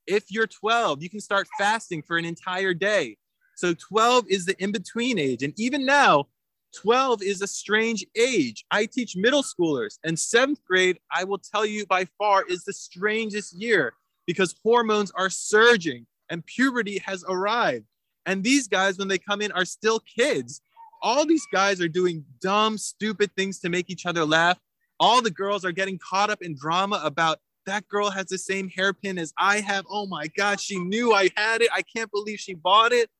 If 0.06 0.30
you're 0.30 0.46
12, 0.46 1.02
you 1.02 1.08
can 1.08 1.20
start 1.20 1.48
fasting 1.58 2.02
for 2.02 2.16
an 2.18 2.24
entire 2.24 2.74
day. 2.74 3.16
So 3.56 3.74
12 3.74 4.26
is 4.28 4.46
the 4.46 4.60
in 4.62 4.72
between 4.72 5.18
age. 5.18 5.42
And 5.42 5.54
even 5.56 5.86
now, 5.86 6.26
12 6.74 7.22
is 7.22 7.42
a 7.42 7.46
strange 7.46 8.04
age. 8.16 8.64
I 8.70 8.86
teach 8.86 9.16
middle 9.16 9.42
schoolers, 9.42 9.98
and 10.04 10.18
seventh 10.18 10.64
grade, 10.64 10.98
I 11.10 11.24
will 11.24 11.38
tell 11.38 11.64
you 11.64 11.86
by 11.86 12.06
far, 12.18 12.44
is 12.48 12.64
the 12.64 12.72
strangest 12.72 13.54
year 13.54 13.94
because 14.26 14.54
hormones 14.62 15.10
are 15.12 15.30
surging 15.30 16.06
and 16.30 16.44
puberty 16.46 16.98
has 16.98 17.24
arrived. 17.28 17.86
And 18.26 18.42
these 18.42 18.68
guys, 18.68 18.98
when 18.98 19.08
they 19.08 19.18
come 19.18 19.42
in, 19.42 19.52
are 19.52 19.64
still 19.64 20.00
kids. 20.00 20.62
All 21.02 21.26
these 21.26 21.46
guys 21.52 21.80
are 21.80 21.88
doing 21.88 22.24
dumb, 22.40 22.78
stupid 22.78 23.30
things 23.36 23.60
to 23.60 23.68
make 23.68 23.90
each 23.90 24.06
other 24.06 24.24
laugh. 24.24 24.58
All 24.98 25.20
the 25.20 25.30
girls 25.30 25.64
are 25.64 25.72
getting 25.72 25.98
caught 25.98 26.30
up 26.30 26.40
in 26.40 26.56
drama 26.56 27.00
about 27.04 27.38
that 27.66 27.88
girl 27.88 28.10
has 28.10 28.26
the 28.26 28.38
same 28.38 28.68
hairpin 28.68 29.18
as 29.18 29.32
I 29.38 29.60
have. 29.60 29.84
Oh 29.90 30.06
my 30.06 30.28
God, 30.36 30.60
she 30.60 30.78
knew 30.78 31.12
I 31.12 31.30
had 31.36 31.62
it. 31.62 31.68
I 31.72 31.82
can't 31.82 32.10
believe 32.10 32.38
she 32.38 32.54
bought 32.54 32.92
it. 32.92 33.10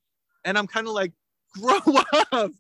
And 0.45 0.59
I'm 0.59 0.67
kind 0.67 0.87
of 0.87 0.93
like, 0.93 1.13
grow 1.61 1.79
up, 2.33 2.53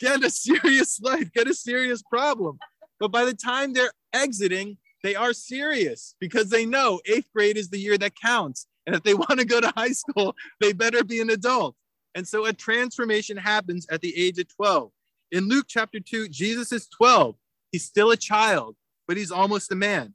get 0.00 0.24
a 0.24 0.30
serious 0.30 1.00
life, 1.00 1.32
get 1.32 1.48
a 1.48 1.54
serious 1.54 2.02
problem. 2.02 2.58
But 3.00 3.10
by 3.10 3.24
the 3.24 3.34
time 3.34 3.72
they're 3.72 3.92
exiting, 4.12 4.76
they 5.02 5.14
are 5.14 5.32
serious 5.32 6.14
because 6.20 6.48
they 6.48 6.64
know 6.64 7.00
eighth 7.06 7.28
grade 7.34 7.56
is 7.56 7.70
the 7.70 7.78
year 7.78 7.98
that 7.98 8.14
counts. 8.14 8.66
And 8.86 8.94
if 8.94 9.02
they 9.02 9.14
want 9.22 9.38
to 9.38 9.44
go 9.44 9.60
to 9.60 9.72
high 9.76 9.92
school, 9.92 10.34
they 10.60 10.72
better 10.72 11.04
be 11.04 11.20
an 11.20 11.30
adult. 11.30 11.74
And 12.14 12.26
so 12.26 12.44
a 12.44 12.52
transformation 12.52 13.36
happens 13.36 13.86
at 13.90 14.00
the 14.00 14.16
age 14.16 14.38
of 14.38 14.54
12. 14.54 14.90
In 15.32 15.48
Luke 15.48 15.66
chapter 15.68 15.98
2, 15.98 16.28
Jesus 16.28 16.72
is 16.72 16.88
12. 16.88 17.34
He's 17.70 17.84
still 17.84 18.10
a 18.10 18.16
child, 18.16 18.76
but 19.08 19.16
he's 19.16 19.32
almost 19.32 19.72
a 19.72 19.74
man. 19.74 20.14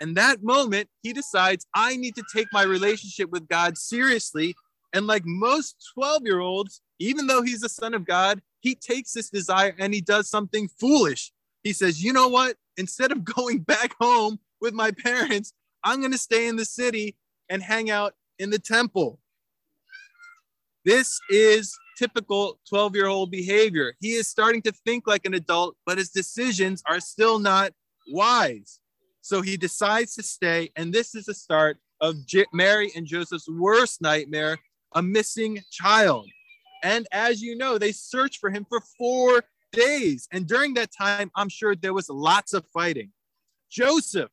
And 0.00 0.16
that 0.16 0.44
moment, 0.44 0.88
he 1.02 1.12
decides, 1.12 1.66
I 1.74 1.96
need 1.96 2.14
to 2.14 2.22
take 2.32 2.46
my 2.52 2.62
relationship 2.62 3.30
with 3.30 3.48
God 3.48 3.76
seriously. 3.76 4.54
And 4.92 5.06
like 5.06 5.24
most 5.24 5.76
12 5.94 6.22
year 6.24 6.40
olds, 6.40 6.80
even 6.98 7.26
though 7.26 7.42
he's 7.42 7.60
the 7.60 7.68
son 7.68 7.94
of 7.94 8.04
God, 8.04 8.40
he 8.60 8.74
takes 8.74 9.12
this 9.12 9.30
desire 9.30 9.74
and 9.78 9.94
he 9.94 10.00
does 10.00 10.28
something 10.28 10.68
foolish. 10.80 11.32
He 11.62 11.72
says, 11.72 12.02
You 12.02 12.12
know 12.12 12.28
what? 12.28 12.56
Instead 12.76 13.12
of 13.12 13.24
going 13.36 13.58
back 13.60 13.94
home 14.00 14.38
with 14.60 14.74
my 14.74 14.90
parents, 14.90 15.52
I'm 15.84 16.00
going 16.00 16.12
to 16.12 16.18
stay 16.18 16.48
in 16.48 16.56
the 16.56 16.64
city 16.64 17.16
and 17.48 17.62
hang 17.62 17.90
out 17.90 18.14
in 18.38 18.50
the 18.50 18.58
temple. 18.58 19.20
This 20.84 21.20
is 21.28 21.76
typical 21.98 22.60
12 22.68 22.94
year 22.94 23.06
old 23.06 23.30
behavior. 23.30 23.94
He 24.00 24.12
is 24.12 24.28
starting 24.28 24.62
to 24.62 24.72
think 24.72 25.06
like 25.06 25.26
an 25.26 25.34
adult, 25.34 25.76
but 25.84 25.98
his 25.98 26.10
decisions 26.10 26.82
are 26.86 27.00
still 27.00 27.38
not 27.38 27.72
wise. 28.08 28.80
So 29.20 29.42
he 29.42 29.56
decides 29.56 30.14
to 30.14 30.22
stay. 30.22 30.70
And 30.76 30.92
this 30.92 31.14
is 31.14 31.26
the 31.26 31.34
start 31.34 31.78
of 32.00 32.16
Mary 32.52 32.90
and 32.96 33.06
Joseph's 33.06 33.48
worst 33.48 34.00
nightmare 34.00 34.58
a 34.92 35.02
missing 35.02 35.60
child. 35.70 36.28
And 36.82 37.06
as 37.12 37.42
you 37.42 37.56
know, 37.56 37.78
they 37.78 37.92
searched 37.92 38.38
for 38.38 38.50
him 38.50 38.66
for 38.68 38.80
four 38.96 39.44
days. 39.72 40.28
And 40.32 40.46
during 40.46 40.74
that 40.74 40.90
time, 40.96 41.30
I'm 41.36 41.48
sure 41.48 41.74
there 41.74 41.94
was 41.94 42.08
lots 42.08 42.52
of 42.52 42.66
fighting. 42.68 43.10
Joseph, 43.70 44.30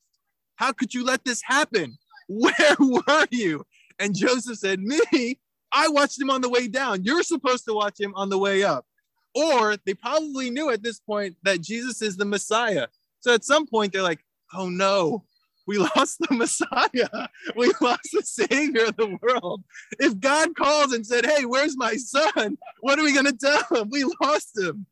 how 0.56 0.72
could 0.72 0.94
you 0.94 1.04
let 1.04 1.26
this 1.26 1.42
happen? 1.44 1.98
Where 2.28 2.76
were 2.80 3.28
you? 3.32 3.66
And 4.00 4.16
Joseph 4.16 4.58
said, 4.58 4.80
Me, 4.80 5.40
I 5.72 5.88
watched 5.90 6.20
him 6.20 6.30
on 6.30 6.42
the 6.42 6.50
way 6.50 6.68
down. 6.68 7.04
You're 7.04 7.24
supposed 7.24 7.66
to 7.66 7.74
watch 7.74 8.00
him 8.00 8.14
on 8.16 8.30
the 8.30 8.38
way 8.38 8.64
up. 8.64 8.86
Or 9.34 9.76
they 9.86 9.94
probably 9.94 10.50
knew 10.50 10.70
at 10.70 10.82
this 10.82 11.00
point 11.00 11.36
that 11.44 11.62
Jesus 11.62 12.02
is 12.02 12.16
the 12.16 12.26
Messiah. 12.26 12.88
So 13.20 13.34
at 13.34 13.44
some 13.44 13.68
point, 13.68 13.92
they're 13.92 14.02
like, 14.02 14.24
oh 14.54 14.70
no, 14.70 15.26
we 15.68 15.78
lost 15.78 16.20
the 16.20 16.28
Messiah. 16.32 17.28
We 17.56 17.72
lost 17.82 18.10
the 18.14 18.24
Savior 18.24 18.86
of 18.86 18.98
the 18.98 19.18
world. 19.22 19.64
If 20.00 20.20
God 20.20 20.56
calls 20.56 20.94
and 20.94 21.06
said, 21.06 21.26
hey, 21.26 21.46
where's 21.46 21.78
my 21.78 21.96
son? 21.96 22.58
What 22.82 23.00
are 23.00 23.04
we 23.04 23.14
going 23.14 23.26
to 23.26 23.38
tell 23.38 23.64
him? 23.72 23.90
We 23.90 24.06
lost 24.22 24.58
him. 24.58 24.86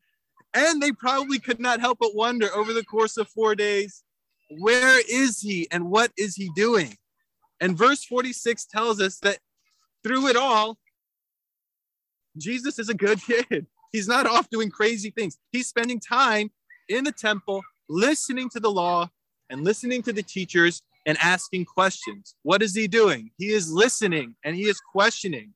And 0.54 0.80
they 0.80 0.92
probably 0.92 1.38
could 1.38 1.60
not 1.60 1.80
help 1.80 1.98
but 2.00 2.14
wonder 2.14 2.48
over 2.54 2.72
the 2.72 2.84
course 2.84 3.16
of 3.16 3.28
four 3.28 3.54
days, 3.54 4.02
where 4.58 5.00
is 5.10 5.40
he 5.40 5.66
and 5.70 5.90
what 5.90 6.12
is 6.16 6.36
he 6.36 6.50
doing? 6.54 6.96
And 7.60 7.76
verse 7.76 8.04
46 8.04 8.66
tells 8.66 9.00
us 9.00 9.18
that 9.20 9.38
through 10.04 10.28
it 10.28 10.36
all, 10.36 10.78
Jesus 12.36 12.78
is 12.78 12.88
a 12.88 12.94
good 12.94 13.20
kid. 13.26 13.66
He's 13.92 14.08
not 14.08 14.26
off 14.26 14.50
doing 14.50 14.70
crazy 14.70 15.10
things. 15.10 15.38
He's 15.52 15.68
spending 15.68 16.00
time 16.00 16.50
in 16.88 17.04
the 17.04 17.12
temple, 17.12 17.62
listening 17.88 18.48
to 18.50 18.60
the 18.60 18.70
law 18.70 19.08
and 19.50 19.64
listening 19.64 20.02
to 20.02 20.12
the 20.12 20.22
teachers 20.22 20.82
and 21.06 21.18
asking 21.20 21.64
questions. 21.66 22.34
What 22.42 22.62
is 22.62 22.74
he 22.74 22.88
doing? 22.88 23.30
He 23.36 23.48
is 23.52 23.70
listening 23.70 24.34
and 24.44 24.56
he 24.56 24.64
is 24.64 24.80
questioning. 24.92 25.52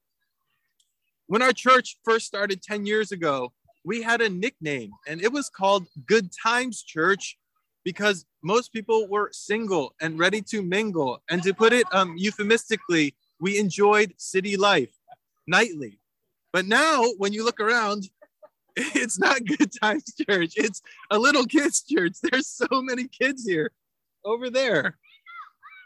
When 1.26 1.42
our 1.42 1.52
church 1.52 1.98
first 2.04 2.26
started 2.26 2.62
10 2.62 2.86
years 2.86 3.12
ago, 3.12 3.52
we 3.84 4.02
had 4.02 4.20
a 4.20 4.28
nickname 4.28 4.90
and 5.06 5.22
it 5.22 5.32
was 5.32 5.48
called 5.48 5.86
Good 6.06 6.30
Times 6.42 6.82
Church 6.82 7.38
because 7.84 8.26
most 8.42 8.72
people 8.72 9.08
were 9.08 9.30
single 9.32 9.94
and 10.00 10.18
ready 10.18 10.42
to 10.42 10.62
mingle. 10.62 11.22
And 11.30 11.42
to 11.42 11.54
put 11.54 11.72
it 11.72 11.86
um, 11.92 12.14
euphemistically, 12.16 13.14
we 13.40 13.58
enjoyed 13.58 14.12
city 14.18 14.56
life 14.56 14.94
nightly. 15.46 15.98
But 16.52 16.66
now, 16.66 17.04
when 17.18 17.32
you 17.32 17.44
look 17.44 17.60
around, 17.60 18.08
it's 18.78 19.18
not 19.18 19.44
Good 19.44 19.70
Times 19.82 20.04
Church. 20.28 20.52
It's 20.56 20.80
a 21.10 21.18
little 21.18 21.44
kids' 21.44 21.82
church. 21.82 22.14
There's 22.22 22.48
so 22.48 22.66
many 22.70 23.08
kids 23.08 23.44
here 23.44 23.72
over 24.24 24.50
there. 24.50 24.98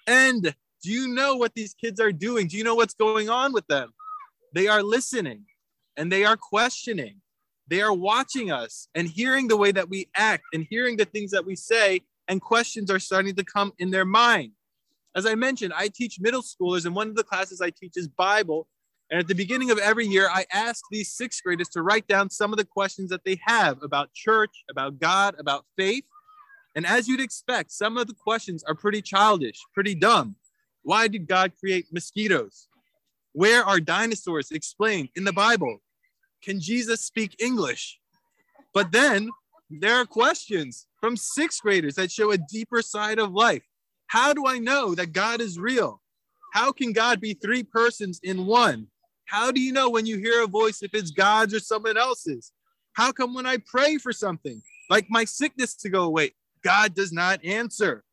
And 0.07 0.55
do 0.83 0.91
you 0.91 1.09
know 1.09 1.37
what 1.37 1.55
these 1.55 1.75
kids 1.75 2.01
are 2.01 2.13
doing? 2.13 2.49
Do 2.49 2.57
you 2.57 2.65
know 2.65 2.75
what's 2.75 2.95
going 2.95 3.31
on 3.31 3.53
with 3.53 3.67
them? 3.69 3.93
They 4.55 4.67
are 4.69 4.83
listening 4.83 5.45
and 5.97 6.11
they 6.11 6.25
are 6.25 6.37
questioning. 6.37 7.17
They 7.69 7.81
are 7.81 7.93
watching 7.93 8.51
us 8.51 8.89
and 8.95 9.09
hearing 9.09 9.49
the 9.49 9.57
way 9.57 9.73
that 9.73 9.89
we 9.89 10.09
act 10.17 10.45
and 10.53 10.67
hearing 10.69 10.97
the 10.97 11.05
things 11.05 11.31
that 11.31 11.47
we 11.47 11.57
say, 11.57 12.01
and 12.29 12.41
questions 12.41 12.91
are 12.91 12.99
starting 12.99 13.35
to 13.37 13.45
come 13.45 13.73
in 13.79 13.91
their 13.91 14.05
mind. 14.05 14.53
As 15.15 15.27
I 15.27 15.35
mentioned, 15.35 15.73
I 15.77 15.89
teach 15.89 16.21
middle 16.21 16.43
schoolers, 16.43 16.87
and 16.87 16.95
one 16.95 17.09
of 17.09 17.17
the 17.17 17.25
classes 17.25 17.61
I 17.61 17.71
teach 17.71 17.93
is 17.97 18.09
Bible. 18.09 18.67
And 19.13 19.21
at 19.21 19.29
the 19.29 19.35
beginning 19.35 19.71
of 19.71 19.77
every 19.77 20.07
year, 20.07 20.31
I 20.33 20.47
ask 20.51 20.83
these 20.91 21.13
sixth 21.13 21.43
graders 21.43 21.69
to 21.71 21.83
write 21.83 22.09
down 22.09 22.31
some 22.31 22.51
of 22.51 22.57
the 22.57 22.65
questions 22.65 23.11
that 23.11 23.25
they 23.27 23.39
have 23.45 23.83
about 23.83 24.15
church, 24.15 24.65
about 24.71 24.99
God, 24.99 25.35
about 25.39 25.67
faith. 25.77 26.05
And 26.75 26.87
as 26.87 27.07
you'd 27.07 27.21
expect, 27.21 27.73
some 27.73 27.99
of 27.99 28.07
the 28.07 28.15
questions 28.15 28.65
are 28.65 28.75
pretty 28.75 29.03
childish, 29.03 29.61
pretty 29.75 29.95
dumb. 29.95 30.37
Why 30.83 31.09
did 31.09 31.29
God 31.29 31.53
create 31.61 31.93
mosquitoes? 31.93 32.69
Where 33.35 33.63
are 33.63 33.81
dinosaurs 33.81 34.51
explained 34.51 35.11
in 35.15 35.25
the 35.25 35.33
Bible? 35.35 35.83
Can 36.43 36.59
Jesus 36.59 37.05
speak 37.05 37.37
English? 37.39 37.99
But 38.73 38.93
then 38.93 39.29
there 39.69 39.97
are 39.97 40.07
questions 40.07 40.87
from 40.99 41.19
sixth 41.19 41.61
graders 41.61 41.97
that 41.97 42.11
show 42.11 42.31
a 42.31 42.39
deeper 42.39 42.81
side 42.81 43.19
of 43.19 43.35
life. 43.35 43.63
How 44.07 44.33
do 44.33 44.47
I 44.47 44.59
know 44.59 44.95
that 44.95 45.13
God 45.13 45.43
is 45.43 45.59
real? 45.59 46.01
How 46.55 46.73
can 46.73 46.95
God 46.95 47.21
be 47.21 47.35
three 47.35 47.63
persons 47.63 48.19
in 48.23 48.47
one? 48.47 48.89
How 49.27 49.51
do 49.51 49.61
you 49.61 49.73
know 49.73 49.89
when 49.89 50.07
you 50.07 50.19
hear 50.19 50.43
a 50.43 50.47
voice 50.47 50.83
if 50.83 50.95
it's 50.95 51.11
God's 51.11 51.55
or 51.55 51.61
someone 51.61 51.97
else's? 51.97 52.53
How 52.95 53.13
come 53.13 53.35
when 53.35 53.47
I 53.47 53.57
pray 53.59 53.97
for 53.97 54.13
something, 54.13 54.61
like 54.91 55.07
my 55.09 55.25
sickness 55.25 55.75
to 55.77 55.89
go 55.89 56.05
away, 56.05 56.33
God 56.63 56.95
does 56.95 57.13
not 57.13 57.45
answer? 57.45 58.05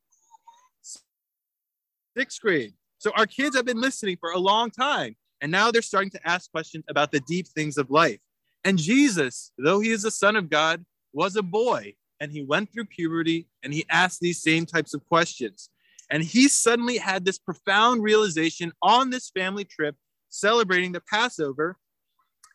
Sixth 2.18 2.42
grade. 2.42 2.74
So 2.98 3.12
our 3.16 3.26
kids 3.26 3.56
have 3.56 3.66
been 3.66 3.82
listening 3.82 4.18
for 4.20 4.32
a 4.32 4.40
long 4.40 4.72
time, 4.72 5.16
and 5.42 5.52
now 5.52 5.72
they're 5.72 5.82
starting 5.82 6.12
to 6.12 6.28
ask 6.28 6.52
questions 6.52 6.84
about 6.90 7.12
the 7.12 7.22
deep 7.22 7.48
things 7.48 7.78
of 7.78 7.92
life. 7.92 8.20
And 8.64 8.78
Jesus, 8.78 9.52
though 9.58 9.80
he 9.80 9.92
is 9.92 10.04
the 10.04 10.12
Son 10.12 10.36
of 10.36 10.50
God, 10.50 10.86
was 11.14 11.36
a 11.36 11.44
boy, 11.44 11.96
and 12.20 12.32
he 12.32 12.44
went 12.44 12.72
through 12.72 12.86
puberty 12.86 13.48
and 13.64 13.74
he 13.74 13.86
asked 13.90 14.20
these 14.20 14.42
same 14.42 14.66
types 14.66 14.94
of 14.94 15.06
questions. 15.08 15.70
And 16.10 16.24
he 16.24 16.48
suddenly 16.48 16.98
had 16.98 17.24
this 17.24 17.38
profound 17.38 18.04
realization 18.04 18.72
on 18.82 19.10
this 19.10 19.30
family 19.30 19.64
trip 19.64 19.96
celebrating 20.30 20.92
the 20.92 21.02
Passover. 21.02 21.78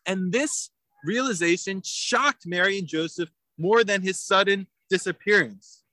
And 0.05 0.31
this 0.31 0.69
realization 1.05 1.81
shocked 1.83 2.45
Mary 2.45 2.79
and 2.79 2.87
Joseph 2.87 3.29
more 3.57 3.83
than 3.83 4.01
his 4.01 4.19
sudden 4.19 4.67
disappearance. 4.89 5.83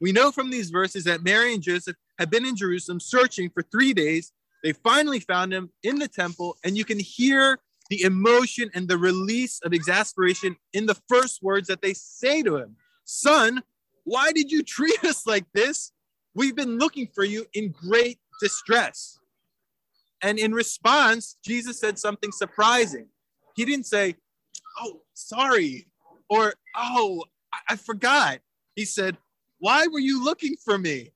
We 0.00 0.12
know 0.12 0.32
from 0.32 0.50
these 0.50 0.70
verses 0.70 1.04
that 1.04 1.22
Mary 1.22 1.52
and 1.52 1.62
Joseph 1.62 1.96
had 2.18 2.30
been 2.30 2.46
in 2.46 2.56
Jerusalem 2.56 3.00
searching 3.00 3.50
for 3.50 3.62
three 3.62 3.92
days. 3.92 4.32
They 4.62 4.72
finally 4.72 5.20
found 5.20 5.52
him 5.52 5.70
in 5.82 5.98
the 5.98 6.08
temple, 6.08 6.56
and 6.64 6.76
you 6.76 6.84
can 6.84 6.98
hear 6.98 7.58
the 7.90 8.02
emotion 8.02 8.70
and 8.74 8.88
the 8.88 8.96
release 8.96 9.60
of 9.64 9.72
exasperation 9.72 10.56
in 10.72 10.86
the 10.86 10.96
first 11.08 11.42
words 11.42 11.68
that 11.68 11.82
they 11.82 11.92
say 11.92 12.42
to 12.42 12.56
him 12.56 12.76
Son, 13.04 13.62
why 14.04 14.32
did 14.32 14.50
you 14.50 14.62
treat 14.62 15.04
us 15.04 15.26
like 15.26 15.46
this? 15.52 15.92
We've 16.34 16.56
been 16.56 16.78
looking 16.78 17.08
for 17.14 17.24
you 17.24 17.46
in 17.54 17.72
great 17.72 18.18
distress. 18.40 19.19
And 20.22 20.38
in 20.38 20.52
response, 20.52 21.36
Jesus 21.44 21.80
said 21.80 21.98
something 21.98 22.32
surprising. 22.32 23.08
He 23.54 23.64
didn't 23.64 23.86
say, 23.86 24.16
Oh, 24.78 25.00
sorry, 25.14 25.86
or 26.28 26.54
Oh, 26.76 27.24
I, 27.52 27.58
I 27.70 27.76
forgot. 27.76 28.40
He 28.76 28.84
said, 28.84 29.16
Why 29.58 29.86
were 29.86 29.98
you 29.98 30.22
looking 30.22 30.56
for 30.64 30.78
me? 30.78 31.12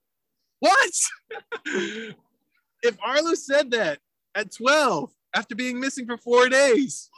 What? 0.61 0.93
if 1.67 2.97
Arlo 3.05 3.35
said 3.35 3.71
that 3.73 3.99
at 4.35 4.53
12 4.53 5.11
after 5.35 5.55
being 5.55 5.79
missing 5.79 6.07
for 6.07 6.17
four 6.17 6.49
days, 6.49 7.11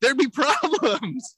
there'd 0.00 0.18
be 0.18 0.28
problems. 0.32 1.36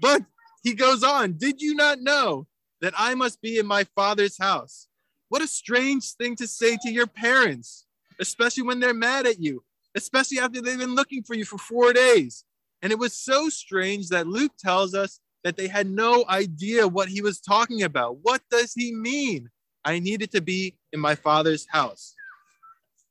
but 0.00 0.22
he 0.62 0.74
goes 0.74 1.02
on, 1.02 1.34
Did 1.34 1.60
you 1.60 1.74
not 1.74 2.00
know 2.00 2.46
that 2.82 2.92
I 2.98 3.14
must 3.14 3.40
be 3.40 3.58
in 3.58 3.66
my 3.66 3.84
father's 3.94 4.36
house. 4.36 4.88
What 5.30 5.40
a 5.40 5.46
strange 5.46 6.12
thing 6.12 6.36
to 6.36 6.46
say 6.46 6.76
to 6.82 6.90
your 6.90 7.06
parents, 7.06 7.86
especially 8.20 8.62
when 8.62 8.80
they're 8.80 8.94
mad 8.94 9.26
at 9.26 9.40
you, 9.40 9.62
especially 9.94 10.38
after 10.38 10.60
they've 10.60 10.78
been 10.78 10.94
looking 10.94 11.22
for 11.22 11.34
you 11.34 11.44
for 11.44 11.58
four 11.58 11.92
days. 11.92 12.44
And 12.82 12.92
it 12.92 12.98
was 12.98 13.12
so 13.12 13.48
strange 13.48 14.08
that 14.08 14.26
Luke 14.26 14.52
tells 14.58 14.94
us 14.94 15.20
that 15.44 15.56
they 15.56 15.68
had 15.68 15.88
no 15.88 16.24
idea 16.28 16.86
what 16.86 17.08
he 17.08 17.22
was 17.22 17.40
talking 17.40 17.82
about. 17.82 18.18
What 18.22 18.42
does 18.50 18.72
he 18.74 18.94
mean? 18.94 19.50
I 19.84 19.98
needed 19.98 20.30
to 20.32 20.40
be 20.40 20.76
in 20.92 21.00
my 21.00 21.14
father's 21.14 21.66
house. 21.68 22.14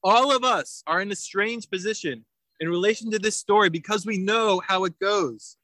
All 0.03 0.35
of 0.35 0.43
us 0.43 0.83
are 0.87 1.01
in 1.01 1.11
a 1.11 1.15
strange 1.15 1.69
position 1.69 2.25
in 2.59 2.69
relation 2.69 3.11
to 3.11 3.19
this 3.19 3.37
story 3.37 3.69
because 3.69 4.05
we 4.05 4.17
know 4.17 4.61
how 4.65 4.85
it 4.85 4.97
goes. 4.99 5.57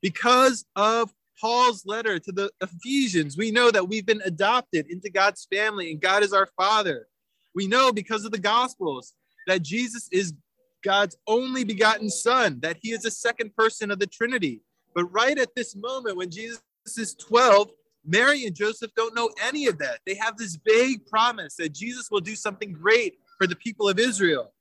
Because 0.00 0.64
of 0.76 1.12
Paul's 1.40 1.84
letter 1.84 2.18
to 2.18 2.32
the 2.32 2.50
Ephesians, 2.60 3.36
we 3.36 3.50
know 3.50 3.70
that 3.70 3.88
we've 3.88 4.06
been 4.06 4.22
adopted 4.24 4.86
into 4.88 5.10
God's 5.10 5.46
family 5.52 5.90
and 5.90 6.00
God 6.00 6.22
is 6.22 6.32
our 6.32 6.48
Father. 6.56 7.06
We 7.54 7.66
know 7.66 7.92
because 7.92 8.24
of 8.24 8.32
the 8.32 8.38
Gospels 8.38 9.14
that 9.46 9.62
Jesus 9.62 10.08
is 10.10 10.34
God's 10.82 11.16
only 11.26 11.64
begotten 11.64 12.10
Son, 12.10 12.58
that 12.60 12.76
he 12.80 12.92
is 12.92 13.02
the 13.02 13.10
second 13.10 13.54
person 13.56 13.90
of 13.90 13.98
the 13.98 14.06
Trinity. 14.06 14.60
But 14.94 15.06
right 15.06 15.38
at 15.38 15.54
this 15.54 15.74
moment, 15.74 16.16
when 16.16 16.30
Jesus 16.30 16.60
is 16.96 17.14
12, 17.14 17.70
Mary 18.04 18.44
and 18.44 18.54
Joseph 18.54 18.92
don't 18.94 19.14
know 19.14 19.30
any 19.42 19.66
of 19.66 19.78
that. 19.78 20.00
They 20.06 20.14
have 20.14 20.36
this 20.36 20.58
vague 20.66 21.06
promise 21.06 21.56
that 21.56 21.72
Jesus 21.72 22.10
will 22.10 22.20
do 22.20 22.36
something 22.36 22.72
great 22.72 23.14
for 23.38 23.46
the 23.46 23.56
people 23.56 23.88
of 23.88 23.98
Israel, 23.98 24.52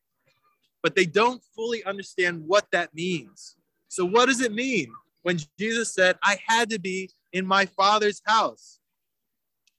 but 0.81 0.95
they 0.95 1.05
don't 1.05 1.43
fully 1.55 1.83
understand 1.83 2.43
what 2.47 2.65
that 2.71 2.93
means. 2.93 3.57
So, 3.89 4.05
what 4.05 4.27
does 4.27 4.41
it 4.41 4.53
mean 4.53 4.91
when 5.23 5.39
Jesus 5.59 5.93
said, 5.93 6.17
I 6.23 6.39
had 6.47 6.69
to 6.69 6.79
be 6.79 7.09
in 7.33 7.45
my 7.45 7.65
Father's 7.65 8.21
house? 8.25 8.79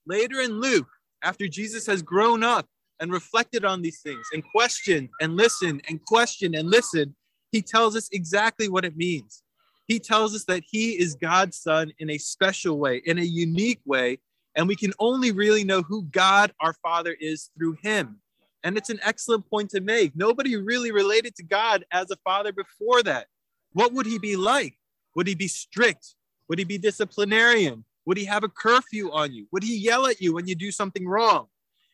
Later 0.06 0.42
in 0.42 0.61
Luke, 0.61 0.88
after 1.23 1.49
Jesus 1.49 1.87
has 1.87 2.02
grown 2.02 2.44
up 2.44 2.68
and 3.00 3.12
reflected 3.12 3.64
on 3.64 3.82
these 3.82 4.00
things 4.00 4.26
and 4.32 4.42
questioned 4.54 5.08
and 5.20 5.36
listened 5.36 5.82
and 5.88 6.04
questioned 6.04 6.54
and 6.54 6.68
listened, 6.70 7.14
he 7.52 7.62
tells 7.62 7.96
us 7.96 8.08
exactly 8.12 8.68
what 8.68 8.84
it 8.84 8.96
means. 8.96 9.42
He 9.86 9.98
tells 9.98 10.34
us 10.34 10.44
that 10.44 10.62
he 10.66 10.92
is 10.92 11.14
God's 11.14 11.58
son 11.58 11.92
in 11.98 12.10
a 12.10 12.18
special 12.18 12.78
way, 12.78 13.02
in 13.04 13.18
a 13.18 13.22
unique 13.22 13.80
way, 13.84 14.18
and 14.56 14.66
we 14.66 14.76
can 14.76 14.92
only 14.98 15.32
really 15.32 15.64
know 15.64 15.82
who 15.82 16.04
God 16.04 16.52
our 16.60 16.74
Father 16.82 17.16
is 17.20 17.50
through 17.56 17.76
him. 17.82 18.20
And 18.62 18.78
it's 18.78 18.88
an 18.88 19.00
excellent 19.02 19.48
point 19.50 19.70
to 19.70 19.80
make. 19.80 20.16
Nobody 20.16 20.56
really 20.56 20.90
related 20.90 21.34
to 21.36 21.42
God 21.42 21.84
as 21.92 22.10
a 22.10 22.16
father 22.24 22.50
before 22.50 23.02
that. 23.02 23.26
What 23.72 23.92
would 23.92 24.06
he 24.06 24.18
be 24.18 24.36
like? 24.36 24.74
Would 25.16 25.26
he 25.26 25.34
be 25.34 25.48
strict? 25.48 26.14
Would 26.48 26.58
he 26.58 26.64
be 26.64 26.78
disciplinarian? 26.78 27.84
Would 28.06 28.16
he 28.16 28.24
have 28.24 28.42
a 28.42 28.48
curfew 28.48 29.12
on 29.12 29.32
you? 29.32 29.46
Would 29.52 29.64
he 29.64 29.76
yell 29.76 30.06
at 30.06 30.20
you 30.20 30.32
when 30.32 30.46
you 30.46 30.54
do 30.54 30.70
something 30.70 31.06
wrong? 31.06 31.48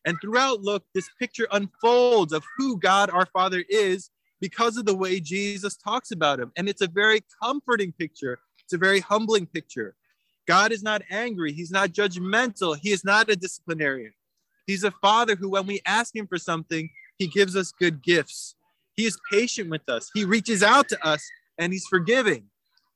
And 0.06 0.16
throughout 0.20 0.62
Luke, 0.62 0.84
this 0.94 1.08
picture 1.18 1.46
unfolds 1.52 2.32
of 2.32 2.42
who 2.56 2.78
God 2.78 3.10
our 3.10 3.26
Father 3.26 3.64
is 3.68 4.10
because 4.40 4.76
of 4.76 4.86
the 4.86 4.96
way 4.96 5.20
Jesus 5.20 5.76
talks 5.76 6.10
about 6.10 6.40
him. 6.40 6.52
And 6.56 6.68
it's 6.68 6.80
a 6.80 6.88
very 6.88 7.22
comforting 7.42 7.92
picture, 7.92 8.38
it's 8.64 8.72
a 8.72 8.78
very 8.78 9.00
humbling 9.00 9.46
picture. 9.46 9.94
God 10.46 10.72
is 10.72 10.82
not 10.82 11.02
angry, 11.10 11.52
He's 11.52 11.70
not 11.70 11.90
judgmental, 11.90 12.76
He 12.76 12.90
is 12.90 13.04
not 13.04 13.30
a 13.30 13.36
disciplinarian. 13.36 14.12
He's 14.66 14.84
a 14.84 14.90
Father 14.90 15.36
who, 15.36 15.50
when 15.50 15.66
we 15.66 15.80
ask 15.86 16.14
Him 16.14 16.26
for 16.26 16.38
something, 16.38 16.90
He 17.18 17.26
gives 17.26 17.54
us 17.56 17.72
good 17.72 18.02
gifts. 18.02 18.54
He 18.96 19.06
is 19.06 19.18
patient 19.30 19.70
with 19.70 19.88
us, 19.88 20.10
He 20.14 20.24
reaches 20.24 20.62
out 20.62 20.88
to 20.88 21.06
us, 21.06 21.22
and 21.58 21.72
He's 21.72 21.86
forgiving. 21.86 22.44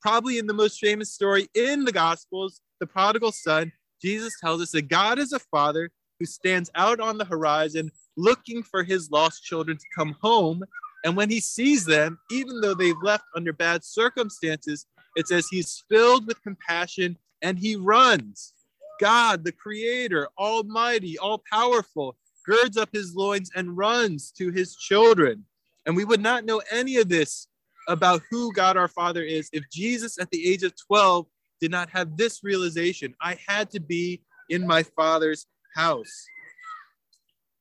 Probably 0.01 0.39
in 0.39 0.47
the 0.47 0.55
most 0.55 0.81
famous 0.81 1.13
story 1.13 1.49
in 1.55 1.85
the 1.85 1.93
Gospels, 1.93 2.61
the 2.81 2.87
prodigal 2.87 3.33
son, 3.33 3.73
Jesus 4.03 4.35
tells 4.41 4.61
us 4.61 4.73
that 4.73 4.89
God 4.89 5.19
is 5.19 5.33
a 5.33 5.39
Father 5.39 5.91
who 6.25 6.27
stands 6.27 6.71
out 6.75 7.01
on 7.01 7.19
the 7.19 7.25
horizon 7.27 7.93
looking 8.17 8.63
for 8.63 8.83
his 8.83 9.11
lost 9.11 9.45
children 9.45 9.77
to 9.77 9.85
come 9.95 10.17
home 10.23 10.65
and 11.05 11.15
when 11.15 11.29
he 11.29 11.39
sees 11.39 11.85
them, 11.85 12.19
even 12.31 12.63
though 12.63 12.75
they've 12.75 13.03
left 13.03 13.25
under 13.37 13.53
bad 13.53 13.85
circumstances, 13.85 14.87
it 15.17 15.29
says 15.29 15.47
he's 15.47 15.85
filled 15.89 16.27
with 16.27 16.43
compassion 16.43 17.19
and 17.43 17.59
he 17.59 17.77
runs. 17.77 18.55
God, 19.01 19.45
the 19.45 19.53
creator, 19.53 20.29
almighty, 20.39 21.19
all 21.19 21.43
powerful, 21.53 22.17
girds 22.47 22.79
up 22.79 22.89
his 22.91 23.15
loins 23.15 23.51
and 23.55 23.77
runs 23.77 24.33
to 24.39 24.51
his 24.51 24.77
children. 24.77 25.45
And 25.85 25.95
we 25.95 26.07
would 26.07 26.23
not 26.23 26.47
know 26.47 26.63
any 26.71 26.97
of 26.97 27.11
this 27.11 27.49
about 27.87 28.23
who 28.31 28.51
God 28.55 28.79
our 28.79 28.89
Father 28.89 29.23
is 29.23 29.51
if 29.53 29.65
Jesus 29.71 30.19
at 30.19 30.31
the 30.31 30.51
age 30.51 30.63
of 30.63 30.73
12 30.87 31.27
did 31.61 31.71
not 31.71 31.91
have 31.91 32.17
this 32.17 32.43
realization 32.43 33.15
I 33.21 33.37
had 33.47 33.71
to 33.73 33.81
be 33.81 34.23
in 34.49 34.67
my 34.67 34.83
Father's 34.83 35.47
house. 35.75 36.27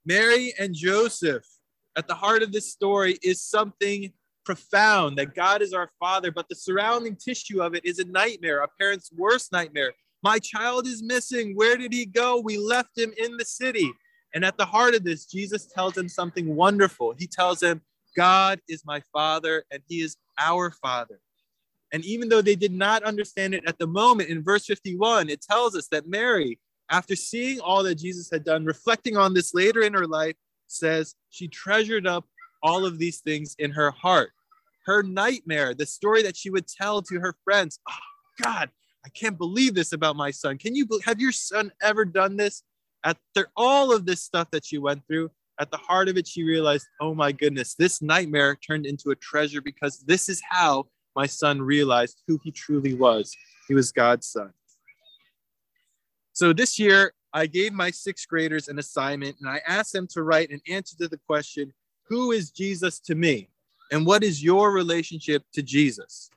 Mary 0.05 0.53
and 0.59 0.73
Joseph 0.73 1.45
at 1.95 2.07
the 2.07 2.15
heart 2.15 2.43
of 2.43 2.51
this 2.51 2.71
story 2.71 3.17
is 3.23 3.41
something 3.41 4.11
profound 4.45 5.17
that 5.17 5.35
God 5.35 5.61
is 5.61 5.73
our 5.73 5.89
father, 5.99 6.31
but 6.31 6.49
the 6.49 6.55
surrounding 6.55 7.15
tissue 7.15 7.61
of 7.61 7.75
it 7.75 7.85
is 7.85 7.99
a 7.99 8.05
nightmare, 8.05 8.61
a 8.61 8.67
parent's 8.79 9.11
worst 9.15 9.51
nightmare. 9.51 9.93
My 10.21 10.39
child 10.39 10.87
is 10.87 11.03
missing. 11.03 11.53
Where 11.55 11.77
did 11.77 11.93
he 11.93 12.05
go? 12.05 12.39
We 12.39 12.57
left 12.57 12.97
him 12.97 13.13
in 13.17 13.37
the 13.37 13.45
city. 13.45 13.91
And 14.33 14.43
at 14.43 14.57
the 14.57 14.65
heart 14.65 14.95
of 14.95 15.03
this, 15.03 15.25
Jesus 15.25 15.67
tells 15.67 15.97
him 15.97 16.09
something 16.09 16.55
wonderful. 16.55 17.13
He 17.17 17.27
tells 17.27 17.61
him, 17.61 17.81
God 18.15 18.59
is 18.67 18.83
my 18.85 19.01
father 19.11 19.63
and 19.71 19.81
he 19.87 20.01
is 20.01 20.17
our 20.37 20.71
father. 20.71 21.19
And 21.91 22.03
even 22.05 22.29
though 22.29 22.41
they 22.41 22.55
did 22.55 22.73
not 22.73 23.03
understand 23.03 23.53
it 23.53 23.63
at 23.67 23.77
the 23.77 23.85
moment, 23.85 24.29
in 24.29 24.43
verse 24.43 24.65
51, 24.65 25.29
it 25.29 25.41
tells 25.41 25.75
us 25.75 25.87
that 25.89 26.07
Mary, 26.07 26.59
after 26.93 27.15
seeing 27.15 27.59
all 27.59 27.81
that 27.83 27.95
Jesus 27.95 28.29
had 28.31 28.43
done, 28.43 28.65
reflecting 28.65 29.17
on 29.17 29.33
this 29.33 29.55
later 29.55 29.81
in 29.81 29.93
her 29.93 30.05
life, 30.05 30.35
says 30.67 31.15
she 31.31 31.47
treasured 31.47 32.05
up 32.05 32.25
all 32.61 32.85
of 32.85 32.99
these 32.99 33.19
things 33.19 33.55
in 33.57 33.71
her 33.71 33.89
heart. 33.89 34.29
Her 34.85 35.01
nightmare, 35.01 35.73
the 35.73 35.87
story 35.87 36.21
that 36.21 36.37
she 36.37 36.51
would 36.51 36.67
tell 36.67 37.01
to 37.01 37.19
her 37.19 37.35
friends. 37.43 37.79
Oh, 37.89 38.43
God, 38.43 38.69
I 39.03 39.09
can't 39.09 39.39
believe 39.39 39.73
this 39.73 39.91
about 39.91 40.15
my 40.15 40.29
son. 40.29 40.59
Can 40.59 40.75
you 40.75 40.87
have 41.03 41.19
your 41.19 41.31
son 41.31 41.71
ever 41.81 42.05
done 42.05 42.37
this? 42.37 42.61
After 43.03 43.47
all 43.57 43.91
of 43.91 44.05
this 44.05 44.21
stuff 44.21 44.51
that 44.51 44.63
she 44.63 44.77
went 44.77 45.01
through, 45.07 45.31
at 45.59 45.71
the 45.71 45.77
heart 45.77 46.09
of 46.09 46.17
it, 46.17 46.27
she 46.27 46.43
realized, 46.43 46.85
oh 47.01 47.15
my 47.15 47.31
goodness, 47.31 47.73
this 47.73 48.03
nightmare 48.03 48.55
turned 48.55 48.85
into 48.85 49.09
a 49.09 49.15
treasure 49.15 49.61
because 49.61 49.99
this 49.99 50.29
is 50.29 50.41
how 50.47 50.85
my 51.15 51.25
son 51.25 51.59
realized 51.59 52.21
who 52.27 52.39
he 52.43 52.51
truly 52.51 52.93
was. 52.93 53.35
He 53.67 53.73
was 53.73 53.91
God's 53.91 54.27
son. 54.27 54.53
So 56.33 56.51
this 56.51 56.79
year, 56.79 57.13
I 57.31 57.45
gave 57.45 57.73
my 57.73 57.91
sixth 57.91 58.27
graders 58.27 58.67
an 58.67 58.79
assignment 58.79 59.37
and 59.39 59.47
I 59.47 59.61
asked 59.67 59.93
them 59.93 60.07
to 60.07 60.23
write 60.23 60.49
an 60.49 60.61
answer 60.67 60.97
to 60.97 61.07
the 61.07 61.19
question 61.27 61.71
Who 62.07 62.31
is 62.31 62.49
Jesus 62.51 62.99
to 63.01 63.15
me? 63.15 63.49
And 63.91 64.05
what 64.05 64.23
is 64.23 64.43
your 64.43 64.71
relationship 64.71 65.43
to 65.53 65.61
Jesus? 65.61 66.31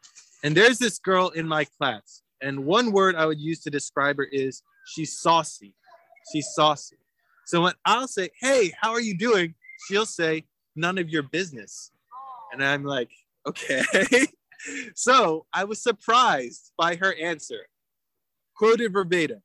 And 0.45 0.55
there's 0.55 0.79
this 0.79 0.99
girl 0.99 1.31
in 1.31 1.49
my 1.49 1.65
class. 1.65 2.23
And 2.43 2.67
one 2.67 2.93
word 2.93 3.17
I 3.17 3.25
would 3.25 3.41
use 3.41 3.61
to 3.61 3.71
describe 3.71 4.19
her 4.19 4.29
is 4.31 4.63
she's 4.95 5.19
saucy. 5.19 5.75
She's 6.31 6.49
saucy. 6.55 6.97
So 7.47 7.63
when 7.63 7.73
I'll 7.87 8.09
say, 8.09 8.29
Hey, 8.41 8.73
how 8.79 8.93
are 8.93 9.01
you 9.01 9.17
doing? 9.17 9.55
She'll 9.89 10.07
say, 10.07 10.45
None 10.77 10.99
of 10.99 11.09
your 11.09 11.23
business. 11.23 11.91
And 12.53 12.63
I'm 12.63 12.85
like, 12.85 13.11
Okay. 13.47 13.83
so 14.95 15.47
I 15.55 15.65
was 15.65 15.83
surprised 15.83 16.73
by 16.77 16.97
her 16.97 17.15
answer. 17.15 17.69
Quoted 18.57 18.93
verbatim 18.93 19.43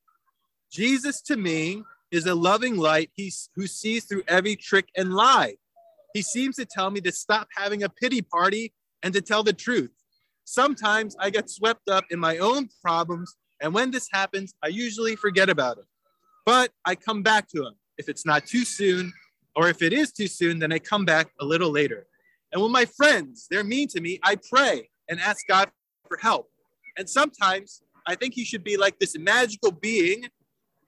Jesus 0.72 1.22
to 1.24 1.36
me 1.36 1.84
is 2.12 2.26
a 2.26 2.34
loving 2.34 2.78
light 2.78 3.10
he's, 3.14 3.50
who 3.56 3.68
sees 3.68 4.06
through 4.06 4.24
every 4.28 4.56
trick 4.56 4.88
and 4.96 5.14
lie. 5.14 5.56
He 6.14 6.22
seems 6.22 6.56
to 6.56 6.66
tell 6.66 6.90
me 6.90 7.02
to 7.02 7.12
stop 7.12 7.48
having 7.56 7.84
a 7.84 7.90
pity 7.90 8.22
party 8.22 8.74
and 9.04 9.14
to 9.14 9.22
tell 9.22 9.44
the 9.44 9.54
truth. 9.54 9.92
Sometimes 10.46 11.16
I 11.20 11.30
get 11.30 11.50
swept 11.50 11.90
up 11.90 12.06
in 12.10 12.20
my 12.20 12.38
own 12.38 12.70
problems, 12.82 13.36
and 13.62 13.74
when 13.74 13.92
this 13.92 14.08
happens, 14.12 14.54
I 14.64 14.68
usually 14.68 15.16
forget 15.16 15.50
about 15.50 15.78
it. 15.78 15.86
But 16.46 16.72
I 16.86 16.96
come 16.96 17.22
back 17.22 17.48
to 17.50 17.66
him 17.66 17.74
if 17.98 18.08
it's 18.08 18.26
not 18.26 18.46
too 18.46 18.64
soon, 18.64 19.12
or 19.56 19.68
if 19.68 19.82
it 19.82 19.94
is 19.94 20.12
too 20.12 20.28
soon, 20.28 20.60
then 20.60 20.72
I 20.72 20.80
come 20.80 21.06
back 21.06 21.32
a 21.40 21.46
little 21.46 21.70
later. 21.70 22.08
And 22.52 22.62
when 22.62 22.72
my 22.72 22.86
friends, 22.86 23.48
they're 23.50 23.64
mean 23.64 23.88
to 23.90 24.02
me, 24.02 24.20
I 24.24 24.38
pray 24.50 24.90
and 25.10 25.20
ask 25.20 25.46
God 25.48 25.70
for 26.08 26.18
help. 26.22 26.50
And 26.98 27.10
sometimes 27.10 27.82
I 28.08 28.16
think 28.16 28.34
he 28.34 28.44
should 28.44 28.64
be 28.64 28.78
like 28.78 29.00
this 29.00 29.18
magical 29.18 29.72
being 29.72 30.26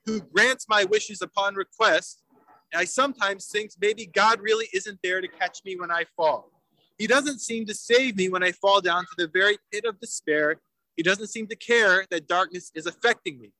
who 0.06 0.20
grants 0.20 0.66
my 0.68 0.84
wishes 0.84 1.22
upon 1.22 1.54
request. 1.54 2.22
I 2.74 2.84
sometimes 2.84 3.46
think 3.46 3.70
maybe 3.80 4.06
God 4.06 4.40
really 4.40 4.68
isn't 4.72 4.98
there 5.02 5.20
to 5.20 5.28
catch 5.28 5.60
me 5.64 5.76
when 5.76 5.90
I 5.90 6.04
fall. 6.16 6.50
He 6.98 7.06
doesn't 7.06 7.40
seem 7.40 7.66
to 7.66 7.74
save 7.74 8.16
me 8.16 8.28
when 8.28 8.42
I 8.42 8.52
fall 8.52 8.80
down 8.80 9.04
to 9.04 9.14
the 9.16 9.28
very 9.28 9.58
pit 9.72 9.84
of 9.84 10.00
despair. 10.00 10.60
He 10.96 11.02
doesn't 11.02 11.28
seem 11.28 11.46
to 11.48 11.56
care 11.56 12.04
that 12.10 12.28
darkness 12.28 12.70
is 12.74 12.86
affecting 12.86 13.40
me. 13.40 13.52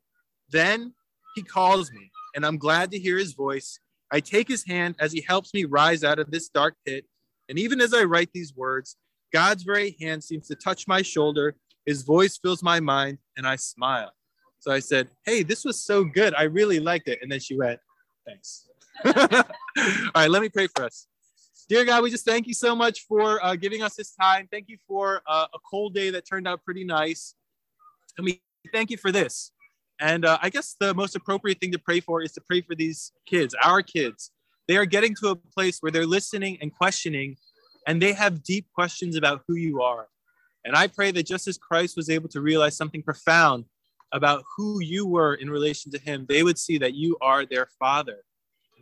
Then 0.50 0.94
he 1.34 1.42
calls 1.42 1.90
me, 1.92 2.10
and 2.34 2.44
I'm 2.44 2.58
glad 2.58 2.90
to 2.92 2.98
hear 2.98 3.18
his 3.18 3.34
voice. 3.34 3.78
I 4.12 4.20
take 4.20 4.48
his 4.48 4.64
hand 4.64 4.96
as 5.00 5.12
he 5.12 5.20
helps 5.20 5.54
me 5.54 5.64
rise 5.64 6.04
out 6.04 6.18
of 6.18 6.30
this 6.30 6.48
dark 6.48 6.74
pit. 6.86 7.06
And 7.48 7.58
even 7.58 7.80
as 7.80 7.92
I 7.92 8.04
write 8.04 8.30
these 8.32 8.54
words, 8.54 8.96
God's 9.32 9.64
very 9.64 9.96
hand 10.00 10.22
seems 10.22 10.46
to 10.48 10.54
touch 10.54 10.86
my 10.86 11.02
shoulder. 11.02 11.56
His 11.86 12.02
voice 12.02 12.38
fills 12.38 12.62
my 12.62 12.78
mind, 12.80 13.18
and 13.36 13.46
I 13.46 13.56
smile. 13.56 14.12
So 14.64 14.72
I 14.72 14.80
said, 14.80 15.08
Hey, 15.26 15.42
this 15.42 15.62
was 15.62 15.78
so 15.78 16.04
good. 16.04 16.32
I 16.34 16.44
really 16.44 16.80
liked 16.80 17.06
it. 17.06 17.18
And 17.20 17.30
then 17.30 17.38
she 17.38 17.54
went, 17.54 17.78
Thanks. 18.26 18.66
All 19.04 19.12
right, 20.14 20.30
let 20.30 20.40
me 20.40 20.48
pray 20.48 20.68
for 20.68 20.84
us. 20.84 21.06
Dear 21.68 21.84
God, 21.84 22.02
we 22.02 22.10
just 22.10 22.24
thank 22.24 22.46
you 22.46 22.54
so 22.54 22.74
much 22.74 23.00
for 23.00 23.44
uh, 23.44 23.56
giving 23.56 23.82
us 23.82 23.94
this 23.94 24.14
time. 24.14 24.48
Thank 24.50 24.70
you 24.70 24.78
for 24.88 25.20
uh, 25.26 25.48
a 25.52 25.58
cold 25.70 25.94
day 25.94 26.08
that 26.08 26.26
turned 26.26 26.48
out 26.48 26.64
pretty 26.64 26.82
nice. 26.82 27.34
And 28.16 28.24
we 28.24 28.40
thank 28.72 28.90
you 28.90 28.96
for 28.96 29.12
this. 29.12 29.52
And 30.00 30.24
uh, 30.24 30.38
I 30.40 30.48
guess 30.48 30.76
the 30.80 30.94
most 30.94 31.14
appropriate 31.14 31.60
thing 31.60 31.72
to 31.72 31.78
pray 31.78 32.00
for 32.00 32.22
is 32.22 32.32
to 32.32 32.40
pray 32.40 32.62
for 32.62 32.74
these 32.74 33.12
kids, 33.26 33.54
our 33.62 33.82
kids. 33.82 34.30
They 34.66 34.78
are 34.78 34.86
getting 34.86 35.14
to 35.16 35.28
a 35.28 35.36
place 35.36 35.80
where 35.80 35.92
they're 35.92 36.06
listening 36.06 36.56
and 36.62 36.74
questioning 36.74 37.36
and 37.86 38.00
they 38.00 38.14
have 38.14 38.42
deep 38.42 38.64
questions 38.74 39.14
about 39.14 39.42
who 39.46 39.56
you 39.56 39.82
are. 39.82 40.06
And 40.64 40.74
I 40.74 40.86
pray 40.86 41.10
that 41.10 41.26
just 41.26 41.48
as 41.48 41.58
Christ 41.58 41.98
was 41.98 42.08
able 42.08 42.30
to 42.30 42.40
realize 42.40 42.78
something 42.78 43.02
profound 43.02 43.66
about 44.12 44.44
who 44.56 44.80
you 44.80 45.06
were 45.06 45.34
in 45.34 45.50
relation 45.50 45.90
to 45.92 45.98
him, 45.98 46.26
they 46.28 46.42
would 46.42 46.58
see 46.58 46.78
that 46.78 46.94
you 46.94 47.16
are 47.20 47.44
their 47.44 47.68
father. 47.78 48.18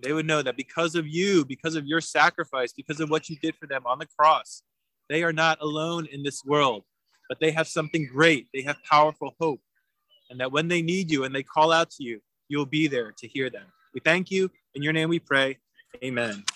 They 0.03 0.13
would 0.13 0.27
know 0.27 0.43
that 0.43 0.57
because 0.57 0.95
of 0.95 1.07
you, 1.07 1.45
because 1.45 1.77
of 1.77 1.87
your 1.87 2.01
sacrifice, 2.01 2.73
because 2.73 3.01
of 3.01 3.09
what 3.09 3.29
you 3.29 3.37
did 3.37 3.55
for 3.57 3.67
them 3.67 3.83
on 3.87 3.99
the 3.99 4.09
cross, 4.19 4.63
they 5.09 5.23
are 5.23 5.33
not 5.33 5.61
alone 5.61 6.07
in 6.11 6.23
this 6.23 6.45
world, 6.45 6.85
but 7.29 7.39
they 7.41 7.51
have 7.53 7.69
something 7.69 8.09
great. 8.13 8.49
They 8.53 8.63
have 8.63 8.77
powerful 8.89 9.35
hope. 9.41 9.61
And 10.31 10.41
that 10.41 10.51
when 10.51 10.69
they 10.69 10.83
need 10.83 11.11
you 11.11 11.25
and 11.25 11.35
they 11.35 11.43
call 11.43 11.73
out 11.73 11.91
to 11.91 12.05
you, 12.05 12.21
you'll 12.49 12.67
be 12.67 12.89
there 12.89 13.13
to 13.19 13.29
hear 13.29 13.51
them. 13.51 13.67
We 13.95 14.01
thank 14.01 14.31
you. 14.31 14.51
In 14.75 14.83
your 14.83 14.93
name 14.93 15.09
we 15.09 15.19
pray. 15.19 15.59
Amen. 16.03 16.43